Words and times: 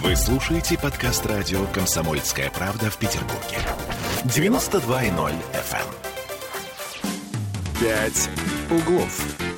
Вы 0.00 0.16
слушаете 0.16 0.78
подкаст 0.78 1.26
радио 1.26 1.66
«Комсомольская 1.66 2.50
правда» 2.50 2.90
в 2.90 2.96
Петербурге. 2.96 3.58
92.0 4.24 5.34
FM. 5.52 5.86
«Пять 7.78 8.30
углов». 8.70 9.51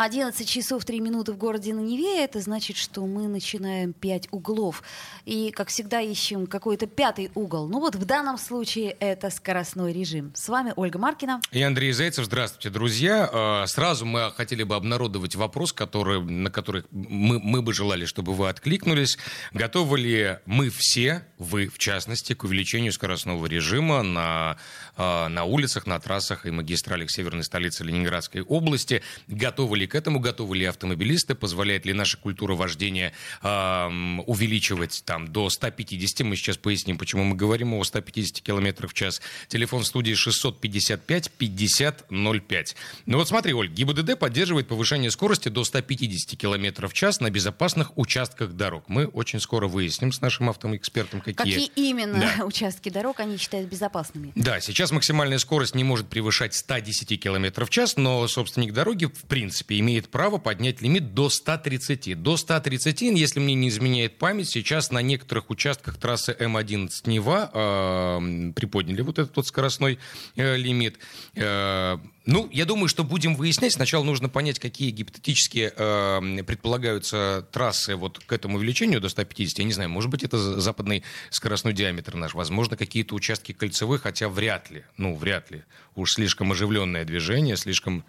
11 0.00 0.48
часов 0.48 0.86
3 0.86 0.98
минуты 0.98 1.32
в 1.32 1.36
городе 1.36 1.74
на 1.74 1.80
Неве. 1.80 2.24
Это 2.24 2.40
значит, 2.40 2.78
что 2.78 3.04
мы 3.04 3.28
начинаем 3.28 3.92
5 3.92 4.28
углов. 4.30 4.82
И, 5.26 5.50
как 5.50 5.68
всегда, 5.68 6.00
ищем 6.00 6.46
какой-то 6.46 6.86
пятый 6.86 7.30
угол. 7.34 7.68
Ну 7.68 7.80
вот 7.80 7.96
в 7.96 8.06
данном 8.06 8.38
случае 8.38 8.96
это 8.98 9.28
скоростной 9.28 9.92
режим. 9.92 10.32
С 10.34 10.48
вами 10.48 10.72
Ольга 10.74 10.98
Маркина. 10.98 11.42
И 11.52 11.60
Андрей 11.60 11.92
Зайцев. 11.92 12.24
Здравствуйте, 12.24 12.70
друзья. 12.70 13.28
А, 13.30 13.66
сразу 13.66 14.06
мы 14.06 14.32
хотели 14.34 14.62
бы 14.62 14.74
обнародовать 14.74 15.34
вопрос, 15.34 15.74
который, 15.74 16.22
на 16.22 16.50
который 16.50 16.84
мы, 16.90 17.38
мы 17.38 17.60
бы 17.60 17.74
желали, 17.74 18.06
чтобы 18.06 18.32
вы 18.32 18.48
откликнулись. 18.48 19.18
Готовы 19.52 19.98
ли 19.98 20.38
мы 20.46 20.70
все, 20.70 21.26
вы 21.36 21.68
в 21.68 21.76
частности, 21.76 22.32
к 22.32 22.44
увеличению 22.44 22.94
скоростного 22.94 23.44
режима 23.44 24.02
на, 24.02 24.56
на 25.00 25.44
улицах, 25.44 25.86
на 25.86 25.98
трассах 25.98 26.46
и 26.46 26.50
магистралях 26.50 27.10
северной 27.10 27.44
столицы 27.44 27.84
Ленинградской 27.84 28.42
области? 28.42 29.02
Готовы 29.28 29.78
ли 29.78 29.86
к 29.86 29.94
этому 29.94 30.20
готовы 30.20 30.56
ли 30.56 30.64
автомобилисты, 30.64 31.34
позволяет 31.34 31.86
ли 31.86 31.92
наша 31.92 32.16
культура 32.16 32.54
вождения 32.54 33.12
э, 33.42 33.86
увеличивать 34.26 35.02
там 35.04 35.28
до 35.28 35.50
150, 35.50 36.20
мы 36.20 36.36
сейчас 36.36 36.56
поясним, 36.56 36.98
почему 36.98 37.24
мы 37.24 37.36
говорим 37.36 37.74
о 37.74 37.84
150 37.84 38.40
км 38.42 38.86
в 38.86 38.94
час. 38.94 39.20
Телефон 39.48 39.84
студии 39.84 40.14
655 40.14 41.30
50 41.30 42.06
05. 42.10 42.76
Ну 43.06 43.18
вот 43.18 43.28
смотри, 43.28 43.54
Оль, 43.54 43.68
ГИБДД 43.68 44.18
поддерживает 44.18 44.68
повышение 44.68 45.10
скорости 45.10 45.48
до 45.48 45.64
150 45.64 46.38
км 46.38 46.88
в 46.88 46.92
час 46.92 47.20
на 47.20 47.30
безопасных 47.30 47.96
участках 47.96 48.52
дорог. 48.52 48.84
Мы 48.88 49.06
очень 49.06 49.40
скоро 49.40 49.68
выясним 49.68 50.12
с 50.12 50.20
нашим 50.20 50.50
автоэкспертом, 50.50 51.20
какие... 51.20 51.34
Какие 51.34 51.70
именно 51.74 52.20
да. 52.20 52.44
участки 52.44 52.88
дорог 52.88 53.20
они 53.20 53.36
считают 53.36 53.68
безопасными. 53.68 54.32
Да, 54.34 54.60
сейчас 54.60 54.89
максимальная 54.92 55.38
скорость 55.38 55.74
не 55.74 55.84
может 55.84 56.08
превышать 56.08 56.54
110 56.54 57.20
км 57.20 57.64
в 57.64 57.70
час, 57.70 57.96
но 57.96 58.26
собственник 58.28 58.72
дороги, 58.72 59.06
в 59.06 59.24
принципе, 59.28 59.78
имеет 59.78 60.10
право 60.10 60.38
поднять 60.38 60.80
лимит 60.80 61.14
до 61.14 61.28
130. 61.28 62.20
До 62.22 62.36
130, 62.36 63.02
если 63.02 63.40
мне 63.40 63.54
не 63.54 63.68
изменяет 63.68 64.18
память, 64.18 64.48
сейчас 64.48 64.90
на 64.90 65.02
некоторых 65.02 65.50
участках 65.50 65.96
трассы 65.96 66.36
М11 66.38 66.90
Нева 67.06 67.50
э, 67.52 68.52
приподняли 68.52 69.02
вот 69.02 69.18
этот 69.18 69.36
вот 69.36 69.46
скоростной 69.46 69.98
э, 70.36 70.56
лимит. 70.56 70.98
Э, 71.34 71.98
ну, 72.30 72.48
я 72.52 72.64
думаю, 72.64 72.88
что 72.88 73.02
будем 73.02 73.34
выяснять. 73.34 73.72
Сначала 73.72 74.04
нужно 74.04 74.28
понять, 74.28 74.60
какие 74.60 74.90
гипотетические 74.90 75.72
э, 75.76 76.42
предполагаются 76.46 77.44
трассы 77.50 77.96
вот 77.96 78.20
к 78.20 78.32
этому 78.32 78.56
увеличению 78.56 79.00
до 79.00 79.08
150. 79.08 79.58
Я 79.58 79.64
не 79.64 79.72
знаю, 79.72 79.90
может 79.90 80.10
быть, 80.10 80.22
это 80.22 80.38
западный 80.60 81.02
скоростной 81.30 81.72
диаметр 81.72 82.14
наш. 82.14 82.34
Возможно, 82.34 82.76
какие-то 82.76 83.16
участки 83.16 83.52
кольцевых, 83.52 84.02
хотя 84.02 84.28
вряд 84.28 84.70
ли. 84.70 84.84
Ну, 84.96 85.16
вряд 85.16 85.50
ли. 85.50 85.64
Уж 85.96 86.12
слишком 86.12 86.52
оживленное 86.52 87.04
движение, 87.04 87.56
слишком 87.56 88.04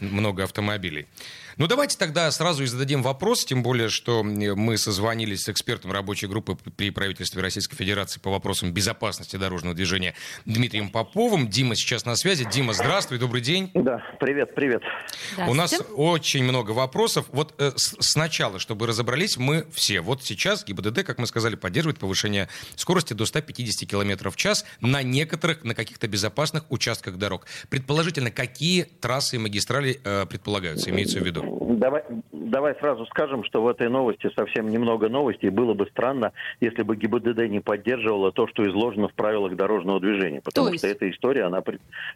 много 0.00 0.44
автомобилей. 0.44 1.06
Ну, 1.58 1.66
давайте 1.66 1.98
тогда 1.98 2.30
сразу 2.30 2.62
и 2.62 2.66
зададим 2.66 3.02
вопрос, 3.02 3.44
тем 3.44 3.64
более, 3.64 3.88
что 3.88 4.22
мы 4.22 4.78
созвонились 4.78 5.42
с 5.42 5.48
экспертом 5.48 5.90
рабочей 5.90 6.28
группы 6.28 6.56
при 6.76 6.90
правительстве 6.90 7.42
Российской 7.42 7.74
Федерации 7.74 8.20
по 8.20 8.30
вопросам 8.30 8.72
безопасности 8.72 9.34
дорожного 9.34 9.74
движения 9.74 10.14
Дмитрием 10.46 10.88
Поповым. 10.88 11.48
Дима 11.48 11.74
сейчас 11.74 12.04
на 12.04 12.14
связи. 12.14 12.46
Дима, 12.48 12.74
здравствуй, 12.74 13.18
добрый 13.18 13.40
день. 13.40 13.72
Да, 13.74 14.00
привет, 14.20 14.54
привет. 14.54 14.82
У 15.48 15.54
нас 15.54 15.74
очень 15.96 16.44
много 16.44 16.70
вопросов. 16.70 17.26
Вот 17.32 17.52
э, 17.58 17.72
сначала, 17.76 18.60
чтобы 18.60 18.86
разобрались 18.86 19.36
мы 19.36 19.66
все. 19.72 20.00
Вот 20.00 20.22
сейчас 20.22 20.64
ГИБДД, 20.64 21.02
как 21.02 21.18
мы 21.18 21.26
сказали, 21.26 21.56
поддерживает 21.56 21.98
повышение 21.98 22.48
скорости 22.76 23.14
до 23.14 23.26
150 23.26 23.90
км 23.90 24.30
в 24.30 24.36
час 24.36 24.64
на 24.80 25.02
некоторых, 25.02 25.64
на 25.64 25.74
каких-то 25.74 26.06
безопасных 26.06 26.70
участках 26.70 27.16
дорог. 27.16 27.46
Предположительно, 27.68 28.30
какие 28.30 28.84
трассы 28.84 29.34
и 29.34 29.38
магистрали 29.40 30.00
э, 30.04 30.24
предполагаются, 30.26 30.90
имеется 30.90 31.18
в 31.18 31.26
виду? 31.26 31.47
Давай, 31.60 32.04
давай 32.32 32.74
сразу 32.76 33.06
скажем, 33.06 33.44
что 33.44 33.62
в 33.62 33.68
этой 33.68 33.88
новости 33.88 34.30
совсем 34.34 34.70
немного 34.70 35.08
новостей. 35.08 35.50
Было 35.50 35.74
бы 35.74 35.86
странно, 35.86 36.32
если 36.60 36.82
бы 36.82 36.96
ГИБДД 36.96 37.48
не 37.48 37.60
поддерживала 37.60 38.32
то, 38.32 38.46
что 38.48 38.68
изложено 38.68 39.08
в 39.08 39.14
правилах 39.14 39.56
дорожного 39.56 40.00
движения. 40.00 40.40
Потому 40.42 40.74
что 40.74 40.86
эта 40.86 41.10
история, 41.10 41.44
она, 41.44 41.62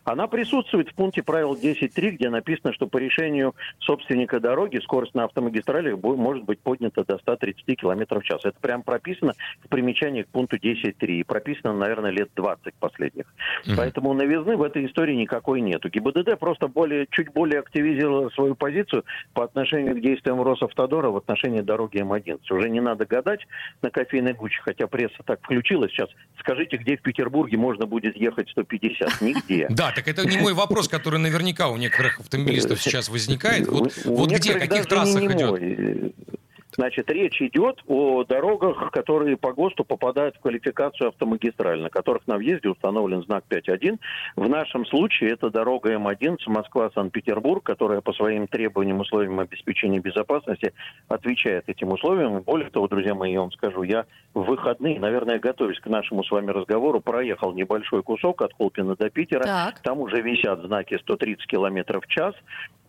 она 0.05 0.27
присутствует 0.27 0.89
в 0.89 0.95
пункте 0.95 1.23
правил 1.23 1.55
10.3, 1.55 2.11
где 2.11 2.31
написано, 2.31 2.73
что 2.73 2.87
по 2.87 2.99
решению 2.99 3.55
собственника 3.81 4.41
дороги 4.41 4.79
скорость 4.79 5.15
на 5.15 5.25
автомагистралях 5.25 6.03
может 6.03 6.45
быть 6.45 6.61
поднята 6.61 7.05
до 7.05 7.19
130 7.19 7.65
км 7.79 8.21
в 8.21 8.25
час. 8.25 8.45
Это 8.45 8.59
прям 8.61 8.83
прописано 8.83 9.35
в 9.65 9.69
примечании 9.69 10.23
к 10.23 10.29
пункту 10.29 10.57
10.3. 10.57 11.07
И 11.07 11.23
прописано, 11.25 11.75
наверное, 11.75 12.11
лет 12.11 12.31
20 12.35 12.75
последних. 12.75 13.25
Mm-hmm. 13.25 13.75
Поэтому 13.77 14.13
новизны 14.15 14.57
в 14.57 14.63
этой 14.63 14.87
истории 14.87 15.15
никакой 15.15 15.61
нету. 15.61 15.89
ГИБДД 15.89 16.39
просто 16.39 16.69
более, 16.69 17.07
чуть 17.11 17.33
более 17.33 17.61
активизировала 17.61 18.29
свою 18.31 18.55
позицию 18.55 19.05
по 19.35 19.45
отношению 19.45 19.95
к 19.97 20.01
действиям 20.01 20.41
Росавтодора 20.43 21.11
в 21.11 21.17
отношении 21.17 21.61
дороги 21.61 21.99
М11. 21.99 22.41
Уже 22.51 22.69
не 22.69 22.81
надо 22.81 23.07
гадать 23.07 23.41
на 23.83 23.91
кофейной 23.91 24.35
гуще, 24.35 24.61
хотя 24.63 24.87
пресса 24.87 25.23
так 25.25 25.41
включилась 25.43 25.91
сейчас. 25.93 26.09
Скажите, 26.39 26.77
где 26.77 26.97
в 26.97 27.03
Петербурге 27.03 27.57
можно 27.57 27.87
будет 27.87 28.17
ехать 28.17 28.49
150? 28.51 29.21
Нигде. 29.21 29.69
Да, 29.83 29.91
так 29.91 30.07
это 30.07 30.27
не 30.29 30.37
мой 30.39 30.53
вопрос, 30.53 30.89
который 30.89 31.19
наверняка 31.19 31.69
у 31.69 31.77
некоторых 31.77 32.21
автомобилистов 32.21 32.81
сейчас 32.81 33.09
возникает. 33.09 33.67
Вот, 33.67 33.93
вот 34.05 34.31
где, 34.31 34.59
каких 34.59 34.87
трассах 34.87 35.23
идет? 35.23 36.15
Значит, 36.75 37.11
речь 37.11 37.41
идет 37.43 37.83
о 37.87 38.25
дорогах, 38.25 38.91
которые 38.91 39.37
по 39.37 39.53
ГОСТу 39.53 39.85
попадают 39.85 40.37
в 40.37 40.41
квалификацию 40.41 41.09
автомагистраль, 41.09 41.81
на 41.83 41.91
которых 41.91 42.27
на 42.27 42.39
въезде 42.39 42.71
установлен 42.71 43.23
знак 43.23 43.45
5.1. 43.51 43.99
В 44.37 44.49
нашем 44.49 44.87
случае 44.87 45.33
это 45.33 45.51
дорога 45.51 45.95
М11 45.95 46.39
Москва-Санкт-Петербург, 46.47 47.63
которая 47.63 48.01
по 48.01 48.13
своим 48.15 48.49
требованиям, 48.49 49.01
условиям 49.01 49.39
обеспечения 49.41 50.01
безопасности 50.01 50.73
отвечает 51.09 51.69
этим 51.69 51.93
условиям. 51.93 52.41
Более 52.41 52.71
того, 52.71 52.89
друзья 52.89 53.15
мои, 53.15 53.33
я 53.33 53.41
вам 53.41 53.53
скажу, 53.53 53.83
я 53.83 54.07
в 54.33 54.43
выходные, 54.43 54.99
наверное, 54.99 55.39
готовясь 55.39 55.81
к 55.81 55.87
нашему 55.87 56.25
с 56.25 56.31
вами 56.31 56.51
разговору, 56.51 57.01
проехал 57.01 57.53
небольшой 57.53 58.03
кусок 58.03 58.41
от 58.43 58.55
Колпина 58.55 58.97
до 58.97 59.11
Питера. 59.11 59.43
Так. 59.43 59.81
Там 59.81 60.01
уже 60.01 60.23
висят 60.23 60.61
знаки 60.63 60.99
130 60.99 61.47
км 61.47 62.01
в 62.01 62.07
час 62.07 62.35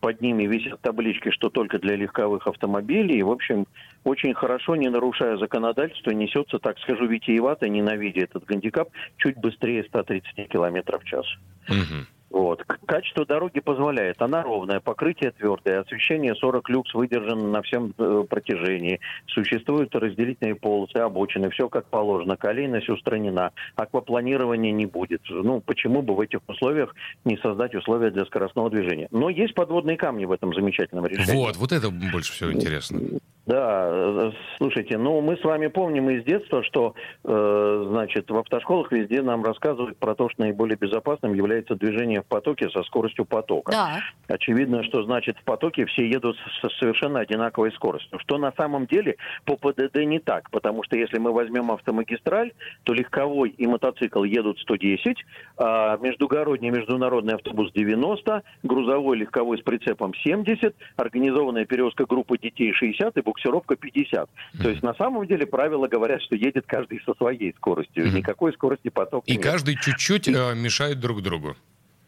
под 0.04 0.20
ними 0.20 0.44
висят 0.44 0.82
таблички, 0.82 1.30
что 1.30 1.50
только 1.50 1.80
для 1.80 1.96
легковых 1.96 2.46
автомобилей. 2.46 3.24
В 3.24 3.32
общем, 3.32 3.66
очень 4.04 4.34
хорошо, 4.34 4.76
не 4.76 4.90
нарушая 4.90 5.38
законодательство, 5.38 6.12
несется, 6.12 6.60
так 6.60 6.78
скажу, 6.80 7.08
витиевато, 7.08 7.70
ненавидя 7.70 8.24
этот 8.24 8.44
гандикап, 8.44 8.90
чуть 9.16 9.38
быстрее 9.38 9.86
130 9.86 10.50
км 10.50 11.00
в 11.00 11.06
час. 11.06 11.26
Угу. 11.70 12.06
Вот. 12.34 12.66
Качество 12.88 13.28
дороги 13.28 13.60
позволяет. 13.60 14.20
Она 14.20 14.42
ровная, 14.42 14.80
покрытие 14.80 15.32
твердое, 15.32 15.82
освещение 15.82 16.34
40 16.34 16.68
люкс 16.68 16.94
выдержано 16.96 17.48
на 17.48 17.62
всем 17.62 17.94
э, 17.96 18.24
протяжении. 18.28 19.00
Существуют 19.28 19.94
разделительные 19.94 20.56
полосы, 20.56 20.98
обочины, 20.98 21.52
все 21.52 21.70
как 21.70 21.86
положено. 21.86 22.36
Колейность 22.36 22.90
устранена. 22.90 23.52
Аквапланирования 23.76 24.72
не 24.72 24.88
будет. 24.88 25.22
Ну, 25.30 25.62
почему 25.62 26.02
бы 26.02 26.16
в 26.16 26.22
этих 26.22 26.40
условиях 26.48 26.96
не 27.24 27.38
создать 27.38 27.76
условия 27.76 28.10
для 28.10 28.26
скоростного 28.26 28.72
движения? 28.72 29.08
Но 29.12 29.30
есть 29.30 29.54
подводные 29.54 29.98
камни 29.98 30.26
в 30.26 30.32
этом 30.32 30.56
замечательном 30.56 31.06
решении. 31.06 31.38
Вот, 31.38 31.56
вот 31.58 31.72
это 31.72 31.92
больше 31.92 32.34
всего 32.34 32.52
интересно. 32.52 33.00
Да, 33.46 33.90
э, 33.92 34.32
слушайте, 34.58 34.98
ну 34.98 35.20
мы 35.20 35.36
с 35.36 35.44
вами 35.44 35.68
помним 35.68 36.10
из 36.10 36.24
детства, 36.24 36.64
что, 36.64 36.96
э, 37.26 37.86
значит, 37.90 38.32
в 38.32 38.38
автошколах 38.38 38.92
везде 38.92 39.22
нам 39.22 39.44
рассказывают 39.44 39.98
про 39.98 40.16
то, 40.16 40.30
что 40.30 40.44
наиболее 40.44 40.78
безопасным 40.78 41.34
является 41.34 41.76
движение 41.76 42.22
в 42.22 42.26
потоке 42.26 42.70
со 42.70 42.84
скоростью 42.84 43.26
потока. 43.26 43.72
Да. 43.72 44.00
Очевидно, 44.28 44.84
что, 44.84 45.04
значит, 45.04 45.38
в 45.38 45.44
потоке 45.44 45.86
все 45.88 46.08
едут 46.08 46.38
с 46.38 46.80
совершенно 46.80 47.20
одинаковой 47.20 47.74
скоростью. 47.74 48.18
Что 48.20 48.38
на 48.38 48.54
самом 48.54 48.86
деле 48.86 49.18
по 49.44 49.58
ПДД 49.58 49.98
не 50.06 50.20
так, 50.20 50.50
потому 50.50 50.84
что 50.84 50.96
если 50.96 51.20
мы 51.20 51.34
возьмем 51.34 51.70
автомагистраль, 51.72 52.54
то 52.84 52.94
легковой 52.94 53.50
и 53.50 53.68
мотоцикл 53.68 54.24
едут 54.24 54.60
110, 54.60 55.18
а 55.58 55.98
междугородний 55.98 56.70
международный 56.70 57.36
автобус 57.36 57.74
90, 57.74 58.42
грузовой 58.64 59.18
легковой 59.18 59.58
с 59.58 59.62
прицепом 59.62 60.14
70, 60.14 60.74
организованная 60.96 61.66
перевозка 61.66 62.06
группы 62.06 62.38
детей 62.38 62.72
60 62.72 63.18
и 63.18 63.22
буксировка 63.34 63.76
50. 63.76 64.30
Mm-hmm. 64.30 64.62
То 64.62 64.70
есть 64.70 64.84
на 64.84 64.94
самом 64.94 65.26
деле 65.28 65.46
правила 65.46 65.88
говорят, 65.88 66.22
что 66.22 66.36
едет 66.36 66.66
каждый 66.68 67.02
со 67.06 67.14
своей 67.16 67.54
скоростью. 67.56 68.12
Никакой 68.14 68.54
скорости 68.54 68.90
потока 68.90 69.26
И 69.26 69.34
нет. 69.34 69.44
каждый 69.44 69.76
чуть-чуть 69.76 70.28
э, 70.28 70.56
мешает 70.56 71.00
друг 71.00 71.22
другу. 71.22 71.56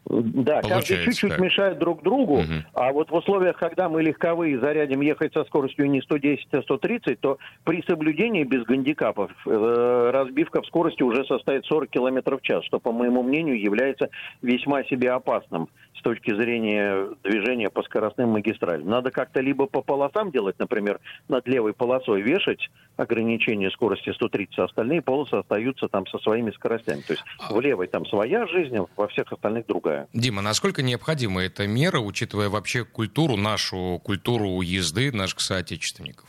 Да, 0.08 0.62
каждый 0.62 1.04
чуть-чуть 1.04 1.30
так. 1.30 1.40
мешает 1.40 1.78
друг 1.78 2.02
другу, 2.04 2.38
угу. 2.38 2.52
а 2.74 2.92
вот 2.92 3.10
в 3.10 3.14
условиях, 3.14 3.56
когда 3.56 3.88
мы 3.88 4.04
легковые 4.04 4.60
зарядим 4.60 5.00
ехать 5.00 5.32
со 5.32 5.44
скоростью 5.44 5.90
не 5.90 6.00
110, 6.00 6.46
а 6.52 6.62
130, 6.62 7.18
то 7.18 7.38
при 7.64 7.82
соблюдении 7.82 8.44
без 8.44 8.62
гандикапов 8.62 9.32
э, 9.46 10.10
разбивка 10.12 10.62
в 10.62 10.66
скорости 10.66 11.02
уже 11.02 11.24
составит 11.24 11.66
40 11.66 11.90
км 11.90 12.36
в 12.36 12.42
час, 12.42 12.64
что, 12.66 12.78
по 12.78 12.92
моему 12.92 13.24
мнению, 13.24 13.60
является 13.60 14.10
весьма 14.42 14.84
себе 14.84 15.10
опасным 15.10 15.68
с 15.98 16.02
точки 16.02 16.34
зрения 16.34 17.08
движения 17.22 17.70
по 17.70 17.82
скоростным 17.82 18.30
магистралям. 18.30 18.88
Надо 18.88 19.10
как-то 19.10 19.40
либо 19.40 19.66
по 19.66 19.82
полосам 19.82 20.30
делать, 20.30 20.58
например, 20.58 21.00
над 21.28 21.46
левой 21.46 21.72
полосой 21.72 22.22
вешать 22.22 22.70
ограничение 22.96 23.70
скорости 23.70 24.12
130, 24.12 24.58
а 24.58 24.64
остальные 24.64 25.02
полосы 25.02 25.34
остаются 25.34 25.88
там 25.88 26.06
со 26.06 26.18
своими 26.18 26.50
скоростями. 26.50 27.00
То 27.00 27.12
есть 27.12 27.24
а 27.38 27.52
в 27.52 27.60
левой 27.60 27.86
там 27.86 28.06
своя 28.06 28.46
жизнь, 28.46 28.76
а 28.76 28.86
во 28.96 29.08
всех 29.08 29.32
остальных 29.32 29.66
другая. 29.66 30.08
Дима, 30.12 30.42
насколько 30.42 30.82
необходима 30.82 31.42
эта 31.42 31.66
мера, 31.66 31.98
учитывая 31.98 32.48
вообще 32.48 32.84
культуру, 32.84 33.36
нашу 33.36 34.00
культуру 34.02 34.60
езды 34.60 35.12
наших 35.12 35.40
соотечественников? 35.40 36.26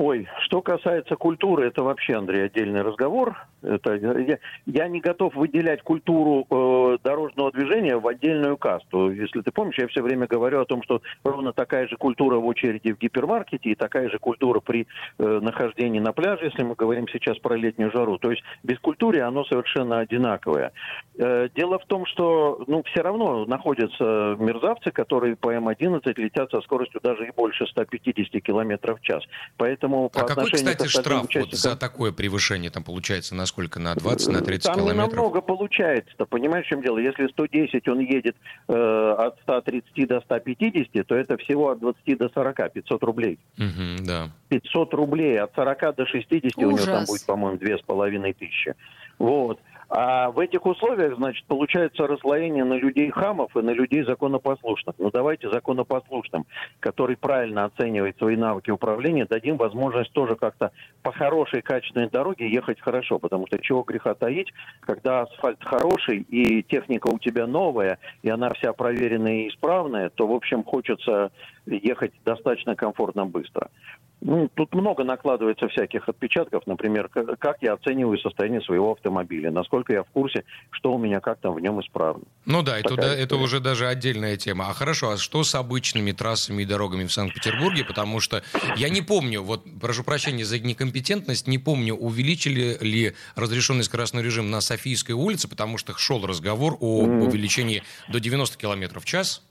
Ой, 0.00 0.28
что 0.44 0.62
касается 0.62 1.16
культуры, 1.16 1.66
это 1.66 1.82
вообще, 1.82 2.14
Андрей, 2.14 2.44
отдельный 2.44 2.82
разговор. 2.82 3.36
Это, 3.62 3.94
я, 3.94 4.38
я 4.66 4.86
не 4.86 5.00
готов 5.00 5.34
выделять 5.34 5.82
культуру 5.82 6.46
э, 6.48 6.98
дорожного 7.02 7.50
движения 7.50 7.96
в 7.96 8.06
отдельную 8.06 8.56
касту. 8.56 9.10
Если 9.10 9.40
ты 9.40 9.50
помнишь, 9.50 9.74
я 9.78 9.88
все 9.88 10.00
время 10.00 10.28
говорю 10.28 10.60
о 10.60 10.66
том, 10.66 10.84
что 10.84 11.02
ровно 11.24 11.52
такая 11.52 11.88
же 11.88 11.96
культура 11.96 12.36
в 12.36 12.46
очереди 12.46 12.92
в 12.92 12.98
гипермаркете 12.98 13.70
и 13.70 13.74
такая 13.74 14.08
же 14.08 14.20
культура 14.20 14.60
при 14.60 14.86
э, 15.18 15.40
нахождении 15.42 15.98
на 15.98 16.12
пляже, 16.12 16.44
если 16.44 16.62
мы 16.62 16.76
говорим 16.76 17.08
сейчас 17.08 17.36
про 17.38 17.56
летнюю 17.56 17.90
жару. 17.90 18.18
То 18.18 18.30
есть 18.30 18.44
без 18.62 18.78
культуры 18.78 19.20
оно 19.22 19.44
совершенно 19.46 19.98
одинаковое. 19.98 20.70
Э, 21.18 21.48
дело 21.56 21.80
в 21.80 21.86
том, 21.86 22.06
что 22.06 22.62
ну, 22.68 22.84
все 22.84 23.02
равно 23.02 23.46
находятся 23.46 24.36
мерзавцы, 24.38 24.92
которые 24.92 25.34
по 25.34 25.52
М11 25.52 26.12
летят 26.18 26.52
со 26.52 26.60
скоростью 26.60 27.00
даже 27.02 27.26
и 27.26 27.32
больше 27.32 27.66
150 27.66 28.40
км 28.44 28.94
в 28.94 29.00
час. 29.00 29.24
Поэтому 29.56 29.87
Поэтому 29.88 30.10
а 30.14 30.24
какой, 30.26 30.50
кстати, 30.50 30.86
штраф 30.86 31.26
вот 31.34 31.52
за 31.52 31.76
такое 31.76 32.12
превышение 32.12 32.70
там 32.70 32.84
получается? 32.84 33.34
На 33.34 33.46
сколько? 33.46 33.80
На 33.80 33.94
20, 33.94 34.28
на 34.28 34.40
30 34.40 34.64
там 34.64 34.74
километров? 34.76 35.10
Там 35.10 35.16
намного 35.16 35.40
получается. 35.40 36.24
Понимаешь, 36.26 36.66
в 36.66 36.68
чем 36.68 36.82
дело? 36.82 36.98
Если 36.98 37.26
110 37.28 37.88
он 37.88 38.00
едет 38.00 38.36
э, 38.68 39.14
от 39.18 39.38
130 39.42 40.08
до 40.08 40.20
150, 40.20 41.06
то 41.06 41.14
это 41.14 41.36
всего 41.38 41.70
от 41.70 41.80
20 41.80 42.18
до 42.18 42.28
40, 42.28 42.72
500 42.72 43.02
рублей. 43.02 43.38
Угу, 43.58 44.06
да. 44.06 44.30
500 44.48 44.94
рублей. 44.94 45.40
От 45.40 45.54
40 45.54 45.96
до 45.96 46.06
60 46.06 46.44
Ужас. 46.44 46.54
у 46.56 46.70
него 46.70 46.84
там 46.84 47.04
будет, 47.04 47.24
по-моему, 47.24 47.58
2500. 47.58 48.76
Вот. 49.18 49.60
А 49.90 50.30
в 50.30 50.38
этих 50.38 50.66
условиях, 50.66 51.16
значит, 51.16 51.46
получается 51.46 52.06
расслоение 52.06 52.64
на 52.64 52.74
людей 52.74 53.10
хамов 53.10 53.56
и 53.56 53.62
на 53.62 53.70
людей 53.70 54.04
законопослушных. 54.04 54.94
Ну 54.98 55.10
давайте 55.10 55.50
законопослушным, 55.50 56.44
который 56.80 57.16
правильно 57.16 57.64
оценивает 57.64 58.18
свои 58.18 58.36
навыки 58.36 58.70
управления, 58.70 59.24
дадим 59.24 59.56
возможность 59.56 60.12
тоже 60.12 60.36
как-то 60.36 60.72
по 61.02 61.10
хорошей 61.12 61.62
качественной 61.62 62.10
дороге 62.10 62.50
ехать 62.50 62.80
хорошо. 62.80 63.18
Потому 63.18 63.46
что 63.46 63.58
чего 63.58 63.82
греха 63.82 64.14
таить, 64.14 64.52
когда 64.80 65.22
асфальт 65.22 65.64
хороший 65.64 66.18
и 66.20 66.62
техника 66.62 67.08
у 67.08 67.18
тебя 67.18 67.46
новая, 67.46 67.98
и 68.22 68.28
она 68.28 68.50
вся 68.50 68.74
проверенная 68.74 69.44
и 69.44 69.48
исправная, 69.48 70.10
то, 70.10 70.26
в 70.26 70.32
общем, 70.32 70.64
хочется 70.64 71.30
ехать 71.64 72.12
достаточно 72.24 72.76
комфортно 72.76 73.24
быстро. 73.24 73.70
Ну, 74.20 74.50
тут 74.54 74.74
много 74.74 75.04
накладывается 75.04 75.68
всяких 75.68 76.08
отпечатков, 76.08 76.66
например, 76.66 77.08
как 77.08 77.58
я 77.60 77.74
оцениваю 77.74 78.18
состояние 78.18 78.60
своего 78.62 78.92
автомобиля, 78.92 79.52
насколько 79.52 79.92
я 79.92 80.02
в 80.02 80.08
курсе, 80.08 80.44
что 80.70 80.92
у 80.92 80.98
меня 80.98 81.20
как 81.20 81.38
там 81.38 81.54
в 81.54 81.60
нем 81.60 81.80
исправно. 81.80 82.24
Ну 82.44 82.62
да, 82.62 82.78
это, 82.78 82.96
да, 82.96 83.14
это 83.14 83.36
уже 83.36 83.60
даже 83.60 83.86
отдельная 83.86 84.36
тема. 84.36 84.68
А 84.68 84.72
хорошо, 84.72 85.10
а 85.10 85.16
что 85.18 85.44
с 85.44 85.54
обычными 85.54 86.10
трассами 86.10 86.62
и 86.62 86.64
дорогами 86.64 87.04
в 87.04 87.12
Санкт-Петербурге? 87.12 87.84
Потому 87.84 88.18
что 88.18 88.42
я 88.76 88.88
не 88.88 89.02
помню, 89.02 89.42
вот 89.42 89.64
прошу 89.80 90.02
прощения 90.02 90.44
за 90.44 90.58
некомпетентность, 90.58 91.46
не 91.46 91.58
помню, 91.58 91.94
увеличили 91.94 92.76
ли 92.80 93.14
разрешенный 93.36 93.84
скоростной 93.84 94.24
режим 94.24 94.50
на 94.50 94.60
Софийской 94.60 95.12
улице, 95.12 95.48
потому 95.48 95.78
что 95.78 95.96
шел 95.96 96.26
разговор 96.26 96.76
о 96.80 97.02
увеличении 97.02 97.84
до 98.08 98.18
90 98.18 98.58
км 98.58 98.98
в 98.98 99.04
час. 99.04 99.44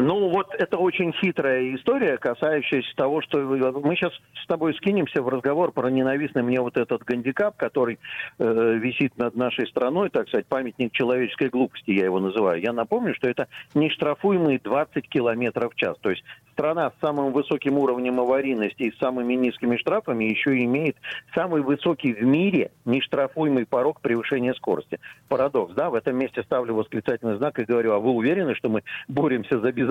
Ну, 0.00 0.28
вот 0.28 0.54
это 0.54 0.78
очень 0.78 1.12
хитрая 1.12 1.74
история, 1.74 2.18
касающаяся 2.18 2.94
того, 2.94 3.20
что 3.20 3.38
мы 3.40 3.96
сейчас 3.96 4.12
с 4.40 4.46
тобой 4.46 4.72
скинемся 4.74 5.20
в 5.22 5.28
разговор 5.28 5.72
про 5.72 5.90
ненавистный 5.90 6.44
мне 6.44 6.60
вот 6.60 6.76
этот 6.76 7.02
гандикап, 7.02 7.56
который 7.56 7.98
э, 8.38 8.74
висит 8.80 9.18
над 9.18 9.34
нашей 9.34 9.66
страной, 9.66 10.10
так 10.10 10.28
сказать, 10.28 10.46
памятник 10.46 10.92
человеческой 10.92 11.48
глупости, 11.48 11.90
я 11.90 12.04
его 12.04 12.20
называю. 12.20 12.62
Я 12.62 12.72
напомню, 12.72 13.12
что 13.16 13.28
это 13.28 13.48
нештрафуемые 13.74 14.60
20 14.62 15.08
километров 15.08 15.72
в 15.74 15.76
час. 15.76 15.96
То 16.00 16.10
есть 16.10 16.22
страна 16.52 16.90
с 16.90 17.00
самым 17.00 17.32
высоким 17.32 17.78
уровнем 17.78 18.20
аварийности 18.20 18.84
и 18.84 18.92
с 18.92 18.98
самыми 18.98 19.34
низкими 19.34 19.76
штрафами 19.76 20.24
еще 20.24 20.62
имеет 20.64 20.96
самый 21.34 21.62
высокий 21.62 22.12
в 22.12 22.22
мире 22.22 22.70
нештрафуемый 22.84 23.66
порог 23.66 24.00
превышения 24.00 24.54
скорости. 24.54 25.00
Парадокс, 25.28 25.74
да? 25.74 25.90
В 25.90 25.94
этом 25.94 26.16
месте 26.16 26.44
ставлю 26.44 26.74
восклицательный 26.74 27.36
знак 27.36 27.58
и 27.58 27.64
говорю, 27.64 27.94
а 27.94 27.98
вы 27.98 28.10
уверены, 28.10 28.54
что 28.54 28.68
мы 28.68 28.84
боремся 29.08 29.58
за 29.58 29.72
безопасность 29.72 29.87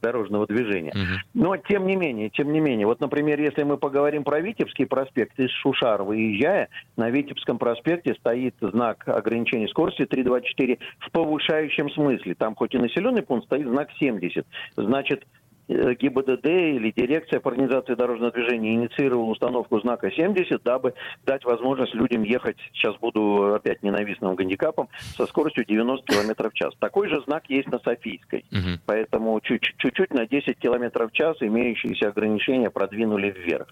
дорожного 0.00 0.46
движения. 0.46 0.90
Угу. 0.90 1.42
Но 1.42 1.56
тем 1.56 1.86
не 1.86 1.96
менее, 1.96 2.30
тем 2.30 2.52
не 2.52 2.60
менее, 2.60 2.86
вот, 2.86 3.00
например, 3.00 3.40
если 3.40 3.62
мы 3.62 3.76
поговорим 3.76 4.24
про 4.24 4.40
Витебский 4.40 4.86
проспект, 4.86 5.38
из 5.38 5.50
Шушар 5.50 6.02
выезжая, 6.02 6.68
на 6.96 7.10
Витебском 7.10 7.58
проспекте 7.58 8.14
стоит 8.14 8.54
знак 8.60 9.04
ограничения 9.06 9.68
скорости 9.68 10.04
324 10.06 10.78
в 10.98 11.10
повышающем 11.10 11.90
смысле. 11.90 12.34
Там 12.34 12.54
хоть 12.54 12.74
и 12.74 12.78
населенный 12.78 13.22
пункт, 13.22 13.46
стоит 13.46 13.66
знак 13.66 13.88
70. 13.98 14.46
Значит, 14.76 15.24
ГИБДД 15.68 16.46
или 16.46 16.90
дирекция 16.90 17.40
по 17.40 17.50
организации 17.50 17.94
дорожного 17.94 18.32
движения 18.32 18.74
инициировала 18.74 19.30
установку 19.30 19.80
знака 19.80 20.10
70, 20.10 20.62
дабы 20.62 20.94
дать 21.26 21.44
возможность 21.44 21.94
людям 21.94 22.22
ехать, 22.22 22.56
сейчас 22.72 22.96
буду 22.96 23.54
опять 23.54 23.82
ненавистным 23.82 24.34
гандикапом, 24.34 24.88
со 25.16 25.26
скоростью 25.26 25.64
90 25.66 26.06
км 26.06 26.50
в 26.50 26.54
час. 26.54 26.74
Такой 26.78 27.08
же 27.08 27.20
знак 27.22 27.44
есть 27.48 27.68
на 27.68 27.78
Софийской. 27.80 28.44
Угу. 28.50 28.80
Поэтому 28.86 29.40
чуть-чуть 29.40 30.12
на 30.12 30.26
10 30.26 30.58
км 30.58 31.06
в 31.06 31.12
час 31.12 31.36
имеющиеся 31.40 32.08
ограничения 32.08 32.70
продвинули 32.70 33.30
вверх. 33.30 33.68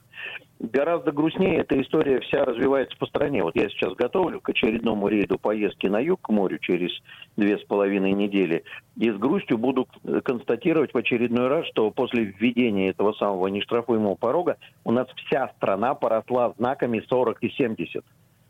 Гораздо 0.59 1.13
грустнее 1.13 1.59
эта 1.59 1.81
история 1.83 2.21
вся 2.21 2.45
развивается 2.45 2.97
по 2.97 3.07
стране. 3.07 3.43
Вот 3.43 3.57
я 3.57 3.69
сейчас 3.69 3.93
готовлю 3.95 4.41
к 4.41 4.49
очередному 4.49 5.07
рейду 5.09 5.39
поездки 5.39 5.87
на 5.87 6.01
юг 6.01 6.23
к 6.23 6.29
морю 6.31 6.59
через 6.59 6.91
две 7.37 7.59
с 7.59 7.65
половиной 7.65 8.13
недели. 8.13 8.65
И 8.97 9.11
с 9.11 9.17
грустью 9.17 9.59
буду 9.59 9.87
констатировать 10.25 10.95
в 10.95 10.97
очередной 10.97 11.49
раз, 11.49 11.67
что 11.67 11.91
после 11.91 12.25
введения 12.25 12.89
этого 12.89 13.13
самого 13.13 13.49
нештрафуемого 13.49 14.15
порога 14.15 14.57
у 14.85 14.93
нас 14.93 15.07
вся 15.27 15.49
страна 15.57 15.95
поросла 15.95 16.55
знаками 16.57 17.05
40 17.07 17.43
и 17.43 17.51
70, 17.51 18.03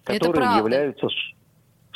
которые 0.05 0.59
являются 0.59 1.09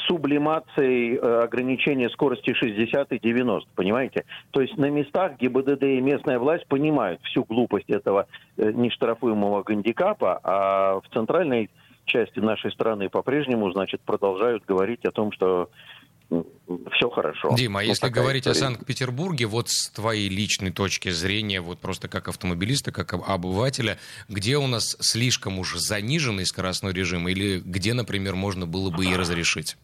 сублимацией 0.06 1.16
э, 1.16 1.42
ограничения 1.42 2.08
скорости 2.10 2.52
60 2.54 3.12
и 3.12 3.18
90, 3.18 3.68
понимаете? 3.74 4.24
То 4.50 4.60
есть 4.60 4.76
на 4.76 4.90
местах 4.90 5.38
ГИБДД 5.38 5.82
и 5.84 6.00
местная 6.00 6.38
власть 6.38 6.66
понимают 6.66 7.20
всю 7.22 7.44
глупость 7.44 7.90
этого 7.90 8.26
э, 8.56 8.70
нештрафуемого 8.72 9.62
гандикапа, 9.62 10.40
а 10.42 11.00
в 11.00 11.08
центральной 11.12 11.70
части 12.04 12.40
нашей 12.40 12.72
страны 12.72 13.08
по-прежнему, 13.08 13.70
значит, 13.72 14.00
продолжают 14.00 14.64
говорить 14.66 15.04
о 15.04 15.10
том, 15.10 15.32
что 15.32 15.68
все 16.92 17.10
хорошо. 17.10 17.54
Дима, 17.56 17.80
а 17.80 17.82
ну, 17.82 17.88
если 17.88 18.08
говорить 18.08 18.46
история. 18.46 18.58
о 18.58 18.60
Санкт-Петербурге, 18.60 19.46
вот 19.46 19.68
с 19.68 19.90
твоей 19.90 20.28
личной 20.28 20.70
точки 20.70 21.10
зрения, 21.10 21.60
вот 21.60 21.80
просто 21.80 22.08
как 22.08 22.28
автомобилиста, 22.28 22.92
как 22.92 23.14
обывателя, 23.14 23.98
где 24.28 24.56
у 24.56 24.66
нас 24.66 24.96
слишком 25.00 25.58
уж 25.58 25.74
заниженный 25.76 26.46
скоростной 26.46 26.92
режим 26.92 27.28
или 27.28 27.60
где, 27.60 27.94
например, 27.94 28.36
можно 28.36 28.66
было 28.66 28.90
бы 28.90 29.04
и 29.04 29.16
разрешить? 29.16 29.76